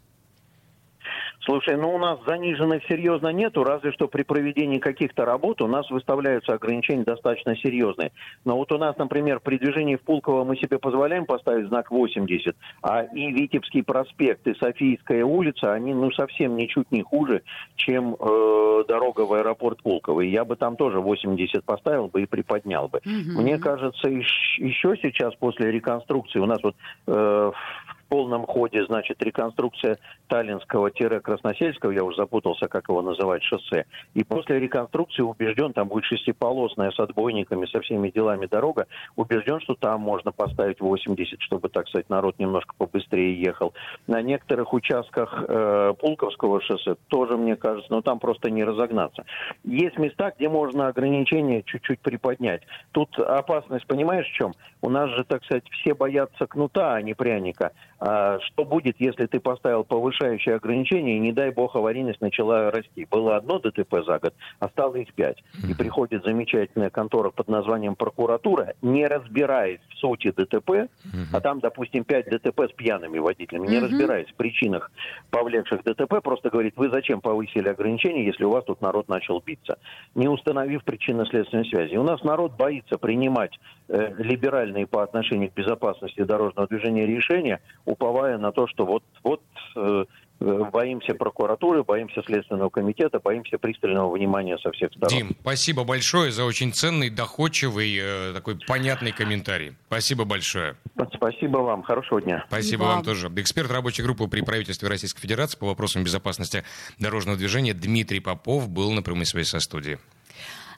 Слушай, 1.47 1.77
ну 1.77 1.95
у 1.95 1.99
нас 1.99 2.19
заниженных 2.27 2.83
серьезно 2.89 3.29
нету, 3.29 3.63
разве 3.63 3.93
что 3.93 4.09
при 4.09 4.25
проведении 4.25 4.81
каких-то 4.81 5.25
работ 5.25 5.63
у 5.63 5.69
нас 5.69 5.89
выставляются 5.91 6.53
ограничения 6.53 7.05
достаточно 7.05 7.57
серьезные. 7.57 8.11
Но 8.45 8.57
вот 8.57 8.73
у 8.73 8.79
нас, 8.79 8.97
например, 8.99 9.39
при 9.39 9.57
движении 9.57 9.95
в 9.95 10.03
Пулково 10.03 10.43
мы 10.43 10.57
себе 10.57 10.81
позволяем 10.81 11.25
поставить 11.25 11.69
знак 11.69 11.93
80, 11.93 12.57
а 12.83 13.03
и 13.05 13.31
Витебский 13.31 13.85
проспект, 13.85 14.45
и 14.49 14.55
Софийская 14.57 15.25
улица, 15.25 15.73
они 15.73 15.95
ну 15.95 16.11
совсем 16.11 16.57
ничуть 16.57 16.91
не 16.91 17.03
хуже, 17.03 17.43
чем 17.77 18.17
э, 18.19 18.85
дорога 18.89 19.21
в 19.21 19.33
аэропорт 19.33 19.81
Пулково. 19.83 20.23
И 20.23 20.31
я 20.31 20.45
бы 20.45 20.57
там 20.57 20.75
тоже 20.77 20.99
80 20.99 21.63
поставил 21.65 22.09
бы 22.09 22.23
и 22.23 22.27
приподнял 22.27 22.89
бы. 22.89 22.99
Mm-hmm. 22.99 23.41
Мне 23.41 23.59
кажется, 23.59 24.09
еще 24.09 24.97
сейчас 25.01 25.33
после 25.37 25.71
реконструкции 25.71 26.41
у 26.41 26.47
нас 26.47 26.61
вот 26.65 26.75
э, 27.07 27.13
в 27.13 27.96
полном 28.09 28.47
ходе, 28.47 28.85
значит, 28.87 29.23
реконструкция 29.23 29.99
Таллинского-Красносельского, 30.29 31.93
я 31.93 32.05
уже 32.05 32.17
запутался, 32.17 32.69
как 32.69 32.89
его 32.89 33.03
называть, 33.03 33.43
шоссе. 33.43 33.85
И 34.15 34.25
после 34.25 34.59
реконструкции 34.59 35.23
убежден, 35.23 35.73
там 35.73 35.89
будет 35.89 36.05
шестиполосная 36.05 36.91
с 36.91 36.99
отбойниками, 36.99 37.67
со 37.67 37.81
всеми 37.81 38.11
делами 38.11 38.47
дорога, 38.47 38.87
убежден, 39.17 39.61
что 39.61 39.75
там 39.75 40.01
можно 40.01 40.33
поставить 40.33 40.81
80, 40.81 41.41
чтобы, 41.41 41.69
так 41.69 41.89
сказать, 41.89 42.09
народ 42.09 42.39
немножко 42.39 42.75
побыстрее 42.77 43.41
ехал. 43.41 43.75
На 44.07 44.23
некоторых 44.23 44.73
участках 44.73 45.45
э, 45.49 45.95
Пулковского 45.99 46.61
шоссе 46.61 46.97
тоже, 47.09 47.37
мне 47.37 47.57
кажется, 47.57 47.93
но 47.93 48.03
там 48.03 48.19
просто 48.19 48.51
не 48.51 48.65
разогнаться. 48.65 49.25
Есть 49.65 49.99
места, 49.99 50.33
где 50.37 50.49
можно 50.49 50.89
ограничения 50.89 51.63
чуть-чуть 51.63 52.01
приподнять. 52.01 52.63
Тут 52.93 53.19
опасность, 53.19 53.87
понимаешь, 53.87 54.27
в 54.27 54.33
чем? 54.33 54.53
У 54.83 54.91
нас 54.91 55.11
же, 55.11 55.25
так 55.25 55.45
сказать, 55.45 55.65
все 55.71 55.95
боятся 55.95 56.47
кнута, 56.47 56.95
а 56.95 57.03
не 57.03 57.15
пряника. 57.15 57.73
А 57.99 58.39
что 58.41 58.65
будет, 58.65 58.97
если 58.99 59.27
ты 59.27 59.41
поставил 59.41 59.85
повышающее 59.85 60.57
ограничение, 60.57 61.17
и, 61.17 61.21
не 61.21 61.33
дай 61.33 61.51
бог, 61.51 61.77
аварийность 61.77 62.21
начала 62.21 62.71
расти? 62.71 63.07
Было 63.11 63.37
одно 63.37 63.59
ДТП 63.59 64.05
за 64.05 64.19
год, 64.19 64.35
а 64.59 64.69
стало 64.69 64.97
их 64.97 65.13
пять. 65.15 65.43
И 65.69 65.75
приходит 65.75 66.25
замечательная 66.25 66.91
контора 66.91 67.31
под 67.31 67.49
названием 67.49 67.95
прокуратура, 67.95 68.75
не 68.83 69.07
разбираясь 69.07 69.81
в 69.91 69.99
сути 69.99 70.31
ДТП, 70.31 70.91
а 71.33 71.41
там, 71.41 71.61
допустим, 71.61 72.05
пять 72.05 72.27
ДТП 72.27 72.63
с 72.71 72.73
пьяными 72.73 73.19
водителями, 73.19 73.67
не 73.67 73.79
разбираясь 73.79 74.29
в 74.29 74.35
причинах 74.35 74.91
повлекших 75.31 75.83
ДТП, 75.85 76.21
просто 76.23 76.51
говорит, 76.51 76.75
вы 76.77 76.91
зачем 76.91 77.21
повысили 77.21 77.69
ограничения, 77.69 78.27
если 78.27 78.45
у 78.45 78.51
вас 78.51 78.65
тут 78.65 78.81
народ 78.83 79.09
начал 79.09 79.41
биться, 79.41 79.79
не 80.15 80.29
установив 80.29 80.85
причинно-следственной 80.85 81.65
связи. 81.67 81.97
У 81.97 82.03
нас 82.03 82.23
народ 82.23 82.57
боится 82.57 82.99
принимать 82.99 83.59
э, 83.89 84.13
либеральные 84.19 84.87
по 84.87 85.03
отношению 85.03 85.51
к 85.51 85.55
безопасности 85.55 86.23
дорожного 86.23 86.69
движения 86.69 87.07
решения, 87.07 87.61
уповая 87.87 88.37
на 88.37 88.53
то, 88.53 88.67
что 88.67 88.85
вот, 88.85 89.03
вот 89.23 89.41
э, 89.77 90.05
э, 90.41 90.71
боимся 90.73 91.15
прокуратуры, 91.15 91.83
боимся 91.85 92.23
Следственного 92.23 92.69
комитета, 92.69 93.21
боимся 93.21 93.57
пристального 93.57 94.13
внимания 94.13 94.59
со 94.59 94.71
всех 94.73 94.91
сторон. 94.93 95.09
Дим, 95.09 95.37
спасибо 95.41 95.85
большое 95.85 96.33
за 96.33 96.45
очень 96.45 96.73
ценный, 96.73 97.09
доходчивый, 97.09 97.97
э, 97.97 98.33
такой 98.35 98.59
понятный 98.67 99.13
комментарий. 99.13 99.75
Спасибо 99.87 100.25
большое. 100.25 100.77
Спасибо 101.15 101.59
вам. 101.59 101.83
Хорошего 101.83 102.21
дня. 102.21 102.45
Спасибо 102.49 102.83
Вам. 102.83 102.97
вам 102.97 103.05
тоже. 103.05 103.33
Эксперт 103.37 103.71
рабочей 103.71 104.03
группы 104.03 104.27
при 104.27 104.43
правительстве 104.43 104.89
Российской 104.89 105.21
Федерации 105.21 105.59
по 105.59 105.67
вопросам 105.67 106.05
безопасности 106.05 106.65
дорожного 106.99 107.39
движения 107.39 107.73
Дмитрий 107.73 108.21
Попов 108.21 108.69
был 108.69 108.93
на 108.93 109.03
прямой 109.03 109.27
связи 109.27 109.49
со 109.49 109.61
студией. 109.61 109.99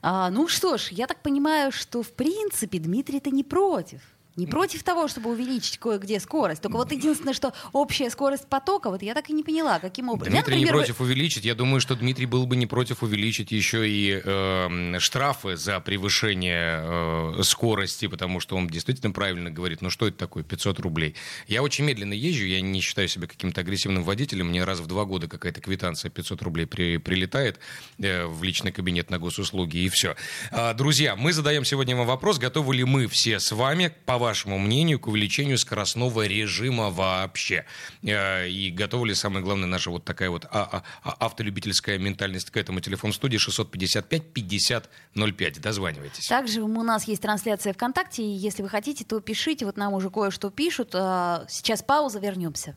А, 0.02 0.30
ну 0.30 0.46
что 0.46 0.76
ж, 0.76 0.88
я 0.90 1.06
так 1.06 1.22
понимаю, 1.22 1.72
что 1.72 2.02
в 2.02 2.12
принципе 2.12 2.78
Дмитрий-то 2.78 3.30
не 3.30 3.42
против. 3.42 4.00
Не 4.38 4.46
против 4.46 4.84
того, 4.84 5.08
чтобы 5.08 5.30
увеличить 5.30 5.78
кое-где 5.78 6.20
скорость. 6.20 6.62
Только 6.62 6.76
вот 6.76 6.92
единственное, 6.92 7.34
что 7.34 7.52
общая 7.72 8.08
скорость 8.08 8.46
потока, 8.46 8.88
вот 8.88 9.02
я 9.02 9.12
так 9.14 9.28
и 9.30 9.32
не 9.32 9.42
поняла, 9.42 9.80
каким 9.80 10.08
образом. 10.08 10.32
Я, 10.32 10.42
Дмитрий 10.42 10.58
не 10.58 10.64
например, 10.64 10.84
против 10.84 11.00
увеличить. 11.00 11.44
Я 11.44 11.56
думаю, 11.56 11.80
что 11.80 11.96
Дмитрий 11.96 12.26
был 12.26 12.46
бы 12.46 12.54
не 12.54 12.66
против 12.66 13.02
увеличить 13.02 13.50
еще 13.50 13.88
и 13.90 14.22
э, 14.24 14.98
штрафы 15.00 15.56
за 15.56 15.80
превышение 15.80 16.84
э, 16.84 17.42
скорости, 17.42 18.06
потому 18.06 18.38
что 18.38 18.56
он 18.56 18.68
действительно 18.68 19.10
правильно 19.10 19.50
говорит, 19.50 19.82
ну 19.82 19.90
что 19.90 20.06
это 20.06 20.16
такое, 20.16 20.44
500 20.44 20.78
рублей. 20.78 21.16
Я 21.48 21.64
очень 21.64 21.84
медленно 21.84 22.12
езжу, 22.12 22.44
я 22.44 22.60
не 22.60 22.80
считаю 22.80 23.08
себя 23.08 23.26
каким-то 23.26 23.62
агрессивным 23.62 24.04
водителем, 24.04 24.50
мне 24.50 24.62
раз 24.62 24.78
в 24.78 24.86
два 24.86 25.04
года 25.04 25.26
какая-то 25.26 25.60
квитанция 25.60 26.12
500 26.12 26.42
рублей 26.42 26.66
при, 26.66 26.98
прилетает 26.98 27.58
э, 27.98 28.24
в 28.26 28.40
личный 28.44 28.70
кабинет 28.70 29.10
на 29.10 29.18
госуслуги, 29.18 29.78
и 29.78 29.88
все. 29.88 30.14
А, 30.52 30.74
друзья, 30.74 31.16
мы 31.16 31.32
задаем 31.32 31.64
сегодня 31.64 31.96
вам 31.96 32.06
вопрос, 32.06 32.38
готовы 32.38 32.76
ли 32.76 32.84
мы 32.84 33.08
все 33.08 33.40
с 33.40 33.50
вами, 33.50 33.92
по 34.06 34.16
вашему 34.16 34.27
мнению, 34.58 35.00
к 35.00 35.06
увеличению 35.08 35.58
скоростного 35.58 36.26
режима 36.26 36.90
вообще? 36.90 37.64
Э, 38.02 38.48
И 38.48 38.70
готова 38.70 39.04
ли, 39.06 39.14
самое 39.14 39.44
главное, 39.44 39.66
наша 39.66 39.90
вот 39.90 40.04
такая 40.04 40.30
вот 40.30 40.44
а- 40.50 40.68
а- 40.70 40.82
а- 41.02 41.16
автолюбительская 41.26 41.98
ментальность 41.98 42.50
к 42.50 42.56
этому? 42.56 42.80
Телефон 42.80 43.12
студии 43.12 43.38
655-5005. 43.38 45.58
Дозванивайтесь. 45.60 46.26
Также 46.26 46.62
у 46.62 46.82
нас 46.82 47.04
есть 47.08 47.22
трансляция 47.22 47.72
ВКонтакте, 47.72 48.22
и 48.22 48.26
если 48.30 48.62
вы 48.62 48.68
хотите, 48.68 49.04
то 49.04 49.20
пишите. 49.20 49.64
Вот 49.66 49.76
нам 49.76 49.92
уже 49.94 50.10
кое-что 50.10 50.50
пишут. 50.50 50.90
А, 50.94 51.44
Сейчас 51.48 51.82
пауза, 51.82 52.20
вернемся. 52.20 52.76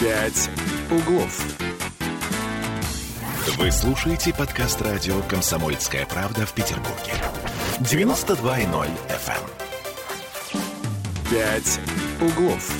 «Пять 0.00 0.50
углов». 0.90 1.44
Вы 3.56 3.70
слушаете 3.70 4.34
подкаст 4.34 4.80
радио 4.82 5.20
«Комсомольская 5.22 6.06
правда» 6.06 6.44
в 6.46 6.52
Петербурге. 6.54 7.12
92.0 7.80 8.88
FM. 9.08 9.63
«Пять 11.34 11.80
углов». 12.20 12.72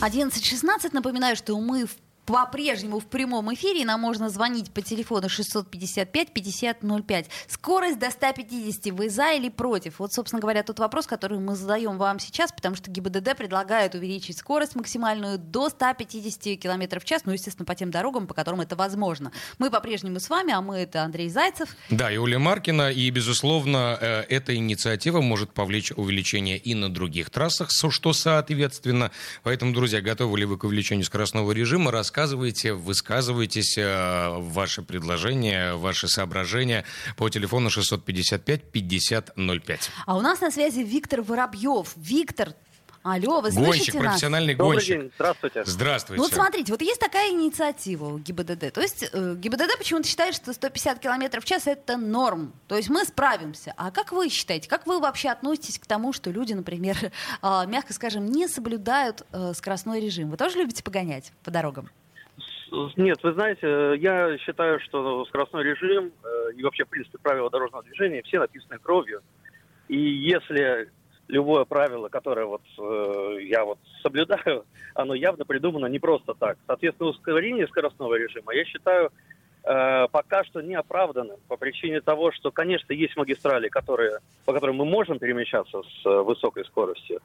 11.16. 0.00 0.90
Напоминаю, 0.92 1.34
что 1.34 1.58
мы 1.58 1.86
в- 1.86 1.96
по-прежнему 2.26 3.00
в 3.00 3.06
прямом 3.06 3.52
эфире. 3.54 3.84
Нам 3.84 4.00
можно 4.00 4.28
звонить 4.30 4.72
по 4.72 4.82
телефону 4.82 5.26
655-5005. 5.28 7.26
Скорость 7.48 7.98
до 7.98 8.10
150. 8.10 8.92
Вы 8.92 9.10
за 9.10 9.32
или 9.32 9.48
против? 9.48 9.98
Вот, 9.98 10.12
собственно 10.12 10.40
говоря, 10.40 10.62
тот 10.62 10.78
вопрос, 10.78 11.06
который 11.06 11.38
мы 11.38 11.54
задаем 11.54 11.98
вам 11.98 12.18
сейчас, 12.18 12.52
потому 12.52 12.76
что 12.76 12.90
ГИБДД 12.90 13.36
предлагает 13.36 13.94
увеличить 13.94 14.38
скорость 14.38 14.74
максимальную 14.74 15.38
до 15.38 15.68
150 15.68 16.58
км 16.60 17.00
в 17.00 17.04
час. 17.04 17.22
Ну, 17.24 17.32
естественно, 17.32 17.66
по 17.66 17.74
тем 17.74 17.90
дорогам, 17.90 18.26
по 18.26 18.34
которым 18.34 18.60
это 18.60 18.76
возможно. 18.76 19.32
Мы 19.58 19.70
по-прежнему 19.70 20.20
с 20.20 20.28
вами, 20.28 20.52
а 20.52 20.60
мы 20.60 20.78
это 20.78 21.02
Андрей 21.02 21.28
Зайцев. 21.28 21.68
Да, 21.90 22.10
и 22.10 22.16
Оля 22.16 22.38
Маркина, 22.38 22.90
и, 22.90 23.10
безусловно, 23.10 23.98
э, 24.00 24.24
эта 24.28 24.54
инициатива 24.54 25.20
может 25.20 25.52
повлечь 25.52 25.92
увеличение 25.92 26.58
и 26.58 26.74
на 26.74 26.92
других 26.92 27.30
трассах, 27.30 27.70
что 27.90 28.12
соответственно. 28.12 29.10
Поэтому, 29.42 29.72
друзья, 29.72 30.00
готовы 30.00 30.38
ли 30.38 30.44
вы 30.44 30.58
к 30.58 30.64
увеличению 30.64 31.04
скоростного 31.04 31.52
режима? 31.52 31.90
Рассказывайте, 31.90 32.13
высказывайтесь, 32.14 33.76
э, 33.76 34.28
ваши 34.38 34.82
предложения, 34.82 35.74
ваши 35.74 36.08
соображения 36.08 36.84
по 37.16 37.28
телефону 37.28 37.70
655-5005. 37.70 39.90
А 40.06 40.16
у 40.16 40.20
нас 40.20 40.40
на 40.40 40.50
связи 40.50 40.80
Виктор 40.80 41.22
Воробьев. 41.22 41.92
Виктор, 41.96 42.54
алло, 43.02 43.40
вы 43.40 43.50
Гонщик, 43.50 43.66
слышите 43.66 43.98
нас? 43.98 44.06
профессиональный 44.06 44.54
Добрый 44.54 44.76
гонщик. 44.76 45.00
день, 45.00 45.10
здравствуйте. 45.16 45.64
Здравствуйте. 45.64 46.18
Ну 46.18 46.24
вот 46.28 46.32
смотрите, 46.32 46.72
вот 46.72 46.82
есть 46.82 47.00
такая 47.00 47.30
инициатива 47.30 48.06
у 48.06 48.18
ГИБДД. 48.18 48.72
То 48.72 48.80
есть 48.80 49.04
э, 49.12 49.34
ГИБДД 49.36 49.76
почему-то 49.76 50.08
считает, 50.08 50.34
что 50.34 50.52
150 50.52 51.00
км 51.00 51.40
в 51.40 51.44
час 51.44 51.66
это 51.66 51.96
норм. 51.96 52.52
То 52.68 52.76
есть 52.76 52.88
мы 52.90 53.04
справимся. 53.04 53.74
А 53.76 53.90
как 53.90 54.12
вы 54.12 54.28
считаете, 54.28 54.68
как 54.68 54.86
вы 54.86 55.00
вообще 55.00 55.30
относитесь 55.30 55.78
к 55.78 55.86
тому, 55.86 56.12
что 56.12 56.30
люди, 56.30 56.52
например, 56.52 56.96
э, 57.42 57.42
мягко 57.66 57.92
скажем, 57.92 58.26
не 58.26 58.48
соблюдают 58.48 59.22
э, 59.32 59.52
скоростной 59.54 60.00
режим? 60.00 60.30
Вы 60.30 60.36
тоже 60.36 60.58
любите 60.58 60.82
погонять 60.82 61.32
по 61.42 61.50
дорогам? 61.50 61.90
Нет, 62.96 63.22
вы 63.22 63.32
знаете, 63.32 63.94
я 63.98 64.36
считаю, 64.38 64.80
что 64.80 65.24
скоростной 65.26 65.64
режим 65.64 66.12
э, 66.22 66.52
и 66.56 66.62
вообще, 66.62 66.84
в 66.84 66.88
принципе, 66.88 67.18
правила 67.18 67.50
дорожного 67.50 67.84
движения 67.84 68.22
все 68.22 68.38
написаны 68.38 68.78
кровью. 68.78 69.20
И 69.88 69.96
если 69.96 70.90
любое 71.28 71.64
правило, 71.64 72.08
которое 72.08 72.46
вот 72.46 72.62
э, 72.78 73.38
я 73.42 73.64
вот 73.64 73.78
соблюдаю, 74.02 74.64
оно 74.94 75.14
явно 75.14 75.44
придумано 75.44 75.86
не 75.86 75.98
просто 75.98 76.34
так. 76.34 76.58
Соответственно, 76.66 77.10
ускорение 77.10 77.66
скоростного 77.66 78.14
режима 78.14 78.54
я 78.54 78.64
считаю 78.64 79.10
э, 79.64 80.06
пока 80.10 80.44
что 80.44 80.60
неоправданным 80.60 81.38
по 81.48 81.56
причине 81.56 82.00
того, 82.00 82.32
что, 82.32 82.50
конечно, 82.50 82.92
есть 82.92 83.16
магистрали, 83.16 83.68
которые, 83.68 84.18
по 84.44 84.52
которым 84.52 84.76
мы 84.76 84.84
можем 84.84 85.18
перемещаться 85.18 85.82
с 85.82 86.06
э, 86.06 86.22
высокой 86.22 86.64
скоростью, 86.64 87.20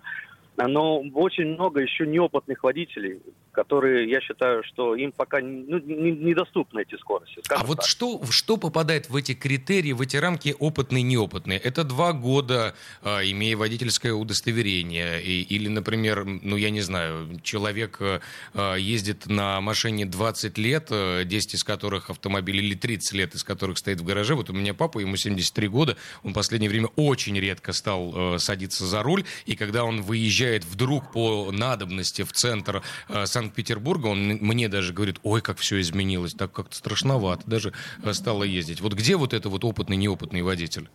но 0.68 1.00
очень 1.14 1.54
много 1.54 1.82
еще 1.82 2.06
неопытных 2.06 2.64
водителей, 2.64 3.20
которые, 3.52 4.10
я 4.10 4.22
считаю, 4.22 4.64
что 4.64 4.96
им 4.96 5.12
пока 5.12 5.40
ну, 5.40 5.80
не- 5.80 6.12
недоступны 6.12 6.82
эти 6.82 6.96
скорости. 6.98 7.42
А 7.50 7.64
вот 7.64 7.78
так. 7.78 7.86
что, 7.88 8.22
что 8.30 8.58
попадает 8.58 9.10
в 9.10 9.16
эти 9.16 9.34
критерии, 9.34 9.94
в 9.94 10.02
эти 10.02 10.18
рамки 10.18 10.56
опытный 10.60 11.02
неопытный? 11.02 11.58
Это 11.58 11.84
два 11.84 12.14
года, 12.14 12.76
а, 13.02 13.22
имея 13.24 13.56
водительское 13.58 14.14
удостоверение, 14.14 15.22
и- 15.22 15.42
или, 15.42 15.68
например, 15.68 16.26
ну 16.26 16.58
я 16.58 16.70
не 16.70 16.82
знаю, 16.82 17.40
человек 17.44 17.98
а, 18.02 18.20
а, 18.54 18.76
ездит 18.76 19.28
на 19.28 19.62
машине 19.62 20.06
20 20.06 20.58
лет, 20.58 20.88
а, 20.92 21.24
10 21.24 21.54
из 21.56 21.64
которых 21.64 22.10
автомобиль, 22.10 22.58
или 22.58 22.76
30 22.76 23.14
лет 23.14 23.36
из 23.36 23.44
которых 23.44 23.78
стоит 23.78 24.02
в 24.02 24.04
гараже. 24.06 24.36
Вот 24.36 24.50
у 24.50 24.54
меня 24.54 24.74
папа, 24.74 25.00
ему 25.00 25.16
73 25.16 25.68
года, 25.68 25.96
он 26.24 26.32
в 26.32 26.36
последнее 26.36 26.70
время 26.70 26.88
очень 26.96 27.40
редко 27.40 27.72
стал 27.74 28.14
а, 28.16 28.38
садиться 28.40 28.86
за 28.86 29.04
руль, 29.04 29.24
и 29.46 29.56
когда 29.56 29.84
он 29.86 30.02
выезжает 30.02 30.49
вдруг 30.58 31.12
по 31.12 31.52
надобности 31.52 32.24
в 32.24 32.32
центр 32.32 32.82
а, 33.08 33.26
Санкт-Петербурга, 33.26 34.08
он 34.08 34.20
мне 34.42 34.68
даже 34.70 34.94
говорит, 34.94 35.18
ой, 35.24 35.42
как 35.42 35.58
все 35.58 35.80
изменилось, 35.80 36.34
так 36.34 36.52
как-то 36.52 36.76
страшновато 36.76 37.44
даже 37.50 37.74
а, 38.04 38.14
стало 38.14 38.44
ездить. 38.44 38.82
Вот 38.82 38.94
где 38.94 39.16
вот 39.16 39.34
это 39.34 39.50
вот 39.50 39.64
опытный, 39.64 39.98
неопытный 39.98 40.42
водитель? 40.42 40.90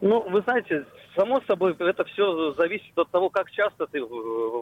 Ну, 0.00 0.28
вы 0.28 0.42
знаете, 0.42 0.84
само 1.16 1.40
собой, 1.46 1.74
это 1.78 2.04
все 2.04 2.52
зависит 2.52 2.96
от 2.96 3.10
того, 3.10 3.30
как 3.30 3.50
часто 3.50 3.86
ты 3.86 3.98
э, 3.98 4.04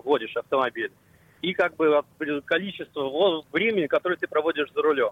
водишь 0.04 0.36
автомобиль. 0.36 0.92
И 1.40 1.54
как 1.54 1.74
бы 1.76 1.96
от 1.96 2.06
количества 2.44 3.42
времени, 3.52 3.86
которое 3.86 4.16
ты 4.16 4.28
проводишь 4.28 4.70
за 4.74 4.82
рулем. 4.82 5.10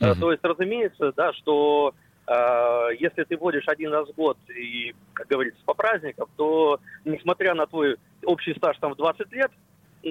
Э, 0.00 0.10
Мгм. 0.10 0.20
То 0.20 0.32
есть, 0.32 0.44
разумеется, 0.44 1.12
да, 1.16 1.32
что 1.32 1.94
э, 1.94 2.09
если 3.00 3.24
ты 3.24 3.36
водишь 3.36 3.66
один 3.66 3.92
раз 3.92 4.08
в 4.08 4.14
год 4.14 4.38
и, 4.50 4.94
как 5.14 5.26
говорится, 5.26 5.60
по 5.64 5.74
праздникам, 5.74 6.28
то, 6.36 6.78
несмотря 7.04 7.54
на 7.54 7.66
твой 7.66 7.96
общий 8.24 8.54
стаж 8.54 8.78
там 8.78 8.92
в 8.92 8.96
20 8.96 9.32
лет, 9.32 9.50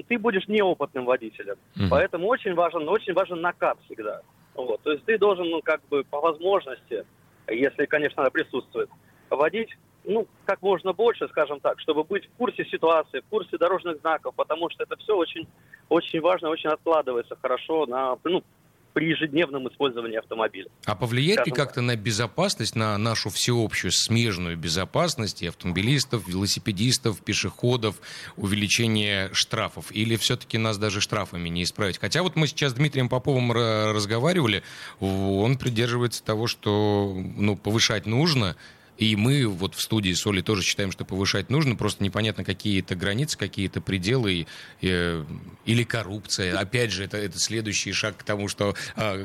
ты 0.06 0.18
будешь 0.18 0.46
неопытным 0.46 1.06
водителем. 1.06 1.56
Мгм. 1.76 1.88
Поэтому 1.88 2.26
очень 2.28 2.54
важен, 2.54 2.88
очень 2.88 3.14
важен 3.14 3.40
накат 3.40 3.78
всегда. 3.86 4.20
Вот. 4.54 4.82
То 4.82 4.92
есть 4.92 5.04
ты 5.04 5.18
должен, 5.18 5.48
ну, 5.48 5.62
как 5.62 5.80
бы 5.88 6.04
по 6.04 6.20
возможности, 6.20 7.06
если, 7.48 7.86
конечно, 7.86 8.22
она 8.22 8.30
присутствует, 8.30 8.90
водить 9.30 9.70
ну, 10.04 10.26
как 10.44 10.62
можно 10.62 10.92
больше, 10.92 11.28
скажем 11.28 11.60
так, 11.60 11.78
чтобы 11.80 12.04
быть 12.04 12.26
в 12.26 12.36
курсе 12.36 12.64
ситуации, 12.64 13.20
в 13.20 13.26
курсе 13.26 13.58
дорожных 13.58 14.00
знаков, 14.00 14.34
потому 14.34 14.70
что 14.70 14.84
это 14.84 14.96
все 14.96 15.14
очень, 15.14 15.46
очень 15.88 16.20
важно, 16.20 16.48
очень 16.48 16.70
откладывается 16.70 17.36
хорошо 17.40 17.86
на, 17.86 18.16
ну, 18.24 18.42
при 18.92 19.10
ежедневном 19.10 19.68
использовании 19.68 20.18
автомобиля. 20.18 20.68
А 20.84 20.94
повлияет 20.94 21.46
ли 21.46 21.52
как-то 21.52 21.80
на 21.80 21.96
безопасность, 21.96 22.76
на 22.76 22.96
нашу 22.98 23.30
всеобщую 23.30 23.92
смежную 23.92 24.56
безопасность 24.56 25.42
и 25.42 25.46
автомобилистов, 25.46 26.26
велосипедистов, 26.28 27.20
пешеходов, 27.22 27.96
увеличение 28.36 29.30
штрафов? 29.32 29.92
Или 29.92 30.16
все-таки 30.16 30.58
нас 30.58 30.78
даже 30.78 31.00
штрафами 31.00 31.48
не 31.48 31.62
исправить? 31.62 31.98
Хотя 31.98 32.22
вот 32.22 32.36
мы 32.36 32.46
сейчас 32.46 32.72
с 32.72 32.74
Дмитрием 32.74 33.08
Поповым 33.08 33.52
разговаривали, 33.52 34.62
он 35.00 35.58
придерживается 35.58 36.22
того, 36.24 36.46
что 36.46 37.14
ну, 37.36 37.56
повышать 37.56 38.06
нужно, 38.06 38.56
и 39.00 39.16
мы 39.16 39.48
вот 39.48 39.74
в 39.74 39.80
студии 39.80 40.12
Соли 40.12 40.42
тоже 40.42 40.62
считаем, 40.62 40.92
что 40.92 41.06
повышать 41.06 41.48
нужно, 41.48 41.74
просто 41.74 42.04
непонятно, 42.04 42.44
какие 42.44 42.82
это 42.82 42.94
границы, 42.94 43.38
какие-то 43.38 43.80
пределы 43.80 44.46
э, 44.82 45.24
или 45.64 45.84
коррупция. 45.84 46.56
Опять 46.58 46.92
же, 46.92 47.04
это, 47.04 47.16
это 47.16 47.38
следующий 47.38 47.92
шаг 47.92 48.18
к 48.18 48.22
тому, 48.22 48.48
что 48.48 48.74
э, 48.96 49.24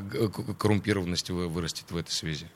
коррумпированность 0.58 1.28
вырастет 1.28 1.90
в 1.90 1.96
этой 1.98 2.10
связи. 2.10 2.46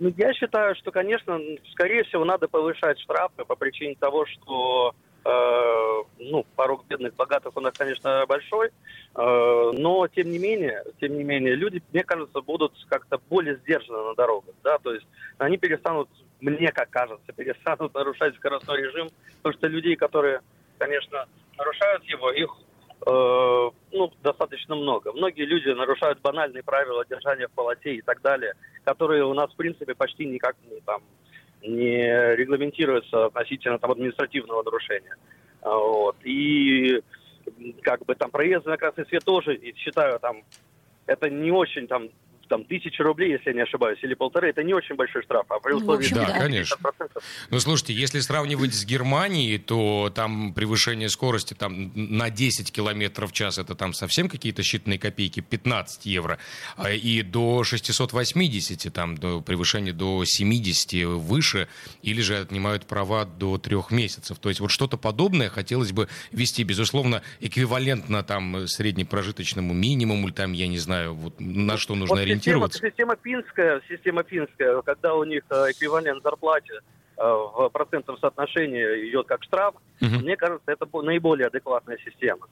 Ну, 0.00 0.12
я 0.16 0.34
считаю, 0.34 0.74
что, 0.74 0.90
конечно, 0.90 1.38
скорее 1.70 2.02
всего, 2.02 2.24
надо 2.24 2.48
повышать 2.48 2.98
штрафы 2.98 3.44
по 3.44 3.54
причине 3.54 3.94
того, 3.94 4.26
что 4.26 4.96
э, 5.24 6.02
ну, 6.18 6.44
порог 6.56 6.84
бедных, 6.88 7.14
богатых 7.14 7.56
у 7.56 7.60
нас, 7.60 7.72
конечно, 7.78 8.24
большой, 8.26 8.66
э, 8.66 8.70
но, 9.14 10.08
тем 10.08 10.28
не 10.32 10.40
менее, 10.40 10.82
тем 11.00 11.16
не 11.16 11.22
менее, 11.22 11.54
люди, 11.54 11.80
мне 11.92 12.02
кажется, 12.02 12.40
будут 12.40 12.72
как-то 12.88 13.20
более 13.30 13.58
сдержаны 13.58 14.08
на 14.08 14.14
дорогах, 14.16 14.56
да, 14.64 14.78
то 14.78 14.92
есть 14.92 15.06
они 15.38 15.56
перестанут 15.56 16.08
мне 16.50 16.72
как 16.72 16.90
кажется, 16.90 17.32
перестанут 17.32 17.94
нарушать 17.94 18.34
скоростной 18.36 18.82
режим, 18.82 19.08
потому 19.42 19.58
что 19.58 19.66
людей, 19.68 19.96
которые, 19.96 20.40
конечно, 20.78 21.26
нарушают 21.56 22.04
его, 22.04 22.30
их 22.30 22.50
э, 23.06 23.70
ну, 23.92 24.12
достаточно 24.22 24.74
много. 24.74 25.12
Многие 25.12 25.44
люди 25.44 25.68
нарушают 25.68 26.20
банальные 26.20 26.62
правила 26.62 27.04
держания 27.08 27.48
в 27.48 27.52
полосе 27.52 27.94
и 27.94 28.02
так 28.02 28.20
далее, 28.20 28.54
которые 28.84 29.24
у 29.24 29.34
нас, 29.34 29.50
в 29.52 29.56
принципе, 29.56 29.94
почти 29.94 30.26
никак 30.26 30.56
не, 30.70 30.80
там, 30.80 31.02
не 31.62 32.34
регламентируются 32.36 33.26
относительно 33.26 33.78
там, 33.78 33.92
административного 33.92 34.62
нарушения. 34.62 35.16
Вот. 35.62 36.16
И 36.24 37.00
как 37.82 38.04
бы 38.04 38.14
там 38.14 38.30
проезд 38.30 38.66
на 38.66 38.76
красный 38.76 39.06
свет 39.06 39.24
тоже, 39.24 39.58
считаю, 39.76 40.18
там, 40.20 40.42
это 41.06 41.30
не 41.30 41.50
очень 41.50 41.86
там 41.86 42.10
там, 42.54 42.64
тысяча 42.66 43.02
рублей, 43.02 43.32
если 43.32 43.50
я 43.50 43.56
не 43.56 43.62
ошибаюсь, 43.62 43.98
или 44.02 44.14
полторы, 44.14 44.50
это 44.50 44.62
не 44.62 44.74
очень 44.74 44.94
большой 44.94 45.24
штраф. 45.24 45.44
А 45.48 45.58
при 45.58 45.72
условии... 45.72 46.06
Ну, 46.10 46.16
да, 46.18 46.26
да, 46.26 46.38
конечно. 46.38 46.76
Ну, 47.50 47.58
слушайте, 47.58 47.92
если 47.92 48.20
сравнивать 48.20 48.74
с 48.74 48.84
Германией, 48.84 49.58
то 49.58 50.12
там 50.14 50.54
превышение 50.54 51.08
скорости 51.08 51.54
там, 51.54 51.90
на 51.96 52.30
10 52.30 52.70
километров 52.70 53.32
в 53.32 53.32
час, 53.32 53.58
это 53.58 53.74
там 53.74 53.92
совсем 53.92 54.28
какие-то 54.28 54.62
считанные 54.62 54.98
копейки, 54.98 55.40
15 55.40 56.06
евро. 56.06 56.38
А, 56.76 56.92
и 56.92 57.22
до 57.22 57.64
680, 57.64 58.92
там, 58.92 59.16
до 59.16 59.40
превышения 59.40 59.92
до 59.92 60.22
70 60.24 61.06
выше, 61.06 61.66
или 62.02 62.20
же 62.20 62.38
отнимают 62.38 62.86
права 62.86 63.24
до 63.24 63.58
трех 63.58 63.90
месяцев. 63.90 64.38
То 64.38 64.48
есть 64.48 64.60
вот 64.60 64.70
что-то 64.70 64.96
подобное 64.96 65.48
хотелось 65.48 65.90
бы 65.90 66.08
вести, 66.30 66.62
безусловно, 66.62 67.22
эквивалентно 67.40 68.22
там 68.22 68.68
среднепрожиточному 68.68 69.74
минимуму, 69.74 70.30
там, 70.30 70.52
я 70.52 70.68
не 70.68 70.78
знаю, 70.78 71.14
вот 71.14 71.40
на 71.40 71.78
что 71.78 71.96
нужно 71.96 72.14
вот 72.14 72.22
ориентироваться? 72.22 72.43
Система, 72.44 72.70
система 72.70 73.16
финская, 73.16 73.80
система 73.88 74.22
финская, 74.22 74.82
когда 74.82 75.14
у 75.14 75.24
них 75.24 75.42
э, 75.50 75.70
эквивалент 75.70 76.22
зарплате 76.22 76.74
э, 77.16 77.22
в 77.22 77.68
процентном 77.70 78.18
соотношении 78.18 79.08
идет 79.08 79.26
как 79.26 79.42
штраф, 79.44 79.74
угу. 80.00 80.10
мне 80.22 80.36
кажется, 80.36 80.70
это 80.70 80.86
наиболее 81.02 81.46
адекватная 81.46 81.98
система. 82.04 82.46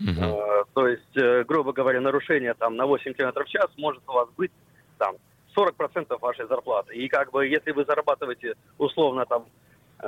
Угу. 0.00 0.66
То 0.74 0.86
есть, 0.86 1.46
грубо 1.48 1.72
говоря, 1.72 2.00
нарушение 2.00 2.54
там 2.54 2.76
на 2.76 2.86
8 2.86 3.14
км 3.14 3.44
в 3.44 3.48
час 3.48 3.66
может 3.76 4.00
у 4.06 4.12
вас 4.12 4.28
быть 4.36 4.52
там 4.96 5.16
40% 5.56 6.18
вашей 6.20 6.46
зарплаты. 6.46 6.94
И 6.94 7.08
как 7.08 7.32
бы 7.32 7.46
если 7.46 7.72
вы 7.72 7.84
зарабатываете 7.84 8.54
условно 8.78 9.26
там 9.26 9.46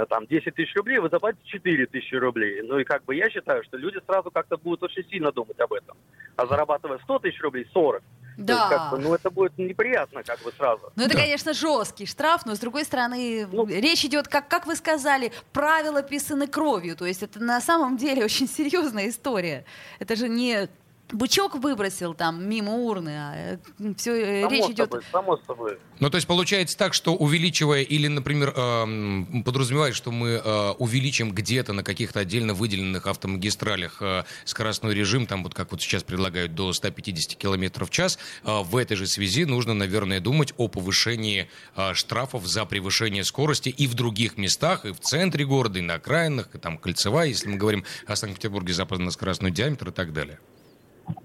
там 0.09 0.27
10 0.27 0.55
тысяч 0.55 0.75
рублей, 0.77 0.99
вы 0.99 1.09
заплатите 1.09 1.47
4 1.47 1.87
тысячи 1.87 2.15
рублей. 2.15 2.63
Ну 2.63 2.79
и 2.79 2.85
как 2.85 3.05
бы 3.05 3.15
я 3.15 3.29
считаю, 3.31 3.65
что 3.65 3.77
люди 3.77 3.99
сразу 4.07 4.31
как-то 4.31 4.57
будут 4.57 4.83
очень 4.85 5.05
сильно 5.09 5.33
думать 5.33 5.59
об 5.59 5.73
этом. 5.73 5.97
А 6.37 6.47
зарабатывая 6.47 6.99
100 6.99 7.19
тысяч 7.19 7.41
рублей, 7.41 7.67
40. 7.73 8.03
Да. 8.37 8.55
Есть, 8.55 8.69
как 8.69 8.91
бы, 8.91 8.99
ну, 8.99 9.15
это 9.15 9.31
будет 9.31 9.59
неприятно, 9.59 10.23
как 10.23 10.41
бы 10.43 10.53
сразу. 10.53 10.93
Ну, 10.97 11.05
это, 11.05 11.15
да. 11.15 11.21
конечно, 11.21 11.53
жесткий 11.53 12.07
штраф, 12.07 12.47
но 12.47 12.55
с 12.55 12.59
другой 12.59 12.85
стороны, 12.85 13.47
ну, 13.53 13.67
речь 13.67 14.05
идет, 14.05 14.29
как, 14.29 14.49
как 14.49 14.67
вы 14.67 14.77
сказали, 14.77 15.33
правила 15.53 16.03
писаны 16.03 16.47
кровью. 16.47 16.97
То 16.97 17.05
есть 17.05 17.23
это 17.23 17.41
на 17.41 17.61
самом 17.61 17.97
деле 17.97 18.25
очень 18.25 18.49
серьезная 18.49 19.09
история. 19.09 19.65
Это 19.99 20.17
же 20.17 20.29
не 20.29 20.69
бычок 21.13 21.55
выбросил 21.57 22.15
там 22.15 22.49
мимо 22.49 22.73
урны, 22.75 23.11
а 23.11 23.35
э, 23.37 23.95
все 23.97 24.15
э, 24.15 24.41
само 24.43 24.53
речь 24.53 24.71
идет... 24.71 24.95
само 25.13 25.39
собой. 25.47 25.79
Ну, 25.99 26.11
то 26.11 26.17
есть 26.17 26.27
получается 26.27 26.77
так, 26.77 26.95
что 26.95 27.15
увеличивая 27.15 27.83
или, 27.83 28.07
например, 28.07 28.53
э, 28.57 29.43
подразумевает, 29.45 29.95
что 29.95 30.11
мы 30.11 30.41
э, 30.43 30.71
увеличим 30.79 31.33
где-то 31.33 31.73
на 31.73 31.83
каких-то 31.83 32.21
отдельно 32.21 32.55
выделенных 32.55 33.07
автомагистралях 33.07 34.01
э, 34.01 34.25
скоростной 34.45 34.95
режим, 34.95 35.27
там 35.27 35.43
вот 35.43 35.55
как 35.55 35.73
вот 35.73 35.83
сейчас 35.83 36.03
предлагают, 36.03 36.55
до 36.55 36.73
150 36.73 37.37
км 37.37 37.85
в 37.85 37.91
час, 37.91 38.19
э, 38.45 38.63
в 38.63 38.77
этой 38.77 38.97
же 38.97 39.07
связи 39.07 39.45
нужно, 39.45 39.75
наверное, 39.75 40.21
думать 40.21 40.55
о 40.57 40.69
повышении 40.69 41.49
э, 41.77 41.95
штрафов 41.95 42.47
за 42.47 42.65
превышение 42.65 43.25
скорости 43.25 43.69
и 43.69 43.87
в 43.87 43.95
других 43.95 44.37
местах, 44.37 44.85
и 44.85 44.93
в 44.93 45.01
центре 45.01 45.45
города, 45.45 45.79
и 45.79 45.83
на 45.83 45.95
окраинах, 45.95 46.55
и 46.55 46.59
там 46.59 46.79
кольцевая, 46.79 47.29
если 47.29 47.49
мы 47.49 47.57
говорим 47.57 47.85
о 48.07 48.17
Санкт-Петербурге, 48.17 48.73
западно-скоростной 48.73 49.51
диаметр 49.51 49.89
и 49.89 49.93
так 49.93 50.13
далее. 50.13 50.39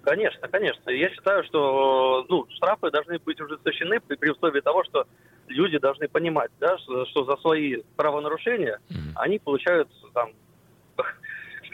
Конечно, 0.03 0.47
конечно. 0.47 0.89
Я 0.89 1.09
считаю, 1.09 1.43
что 1.45 2.25
ну, 2.29 2.45
штрафы 2.55 2.91
должны 2.91 3.19
быть 3.19 3.39
ужесточены 3.39 3.99
при, 3.99 4.15
при 4.15 4.29
условии 4.29 4.61
того, 4.61 4.83
что 4.83 5.05
люди 5.47 5.77
должны 5.77 6.07
понимать, 6.07 6.51
да, 6.59 6.77
что, 6.79 7.05
что 7.07 7.25
за 7.25 7.37
свои 7.37 7.81
правонарушения 7.95 8.79
mm-hmm. 8.89 9.11
они 9.15 9.39
получают 9.39 9.89
там 10.13 10.31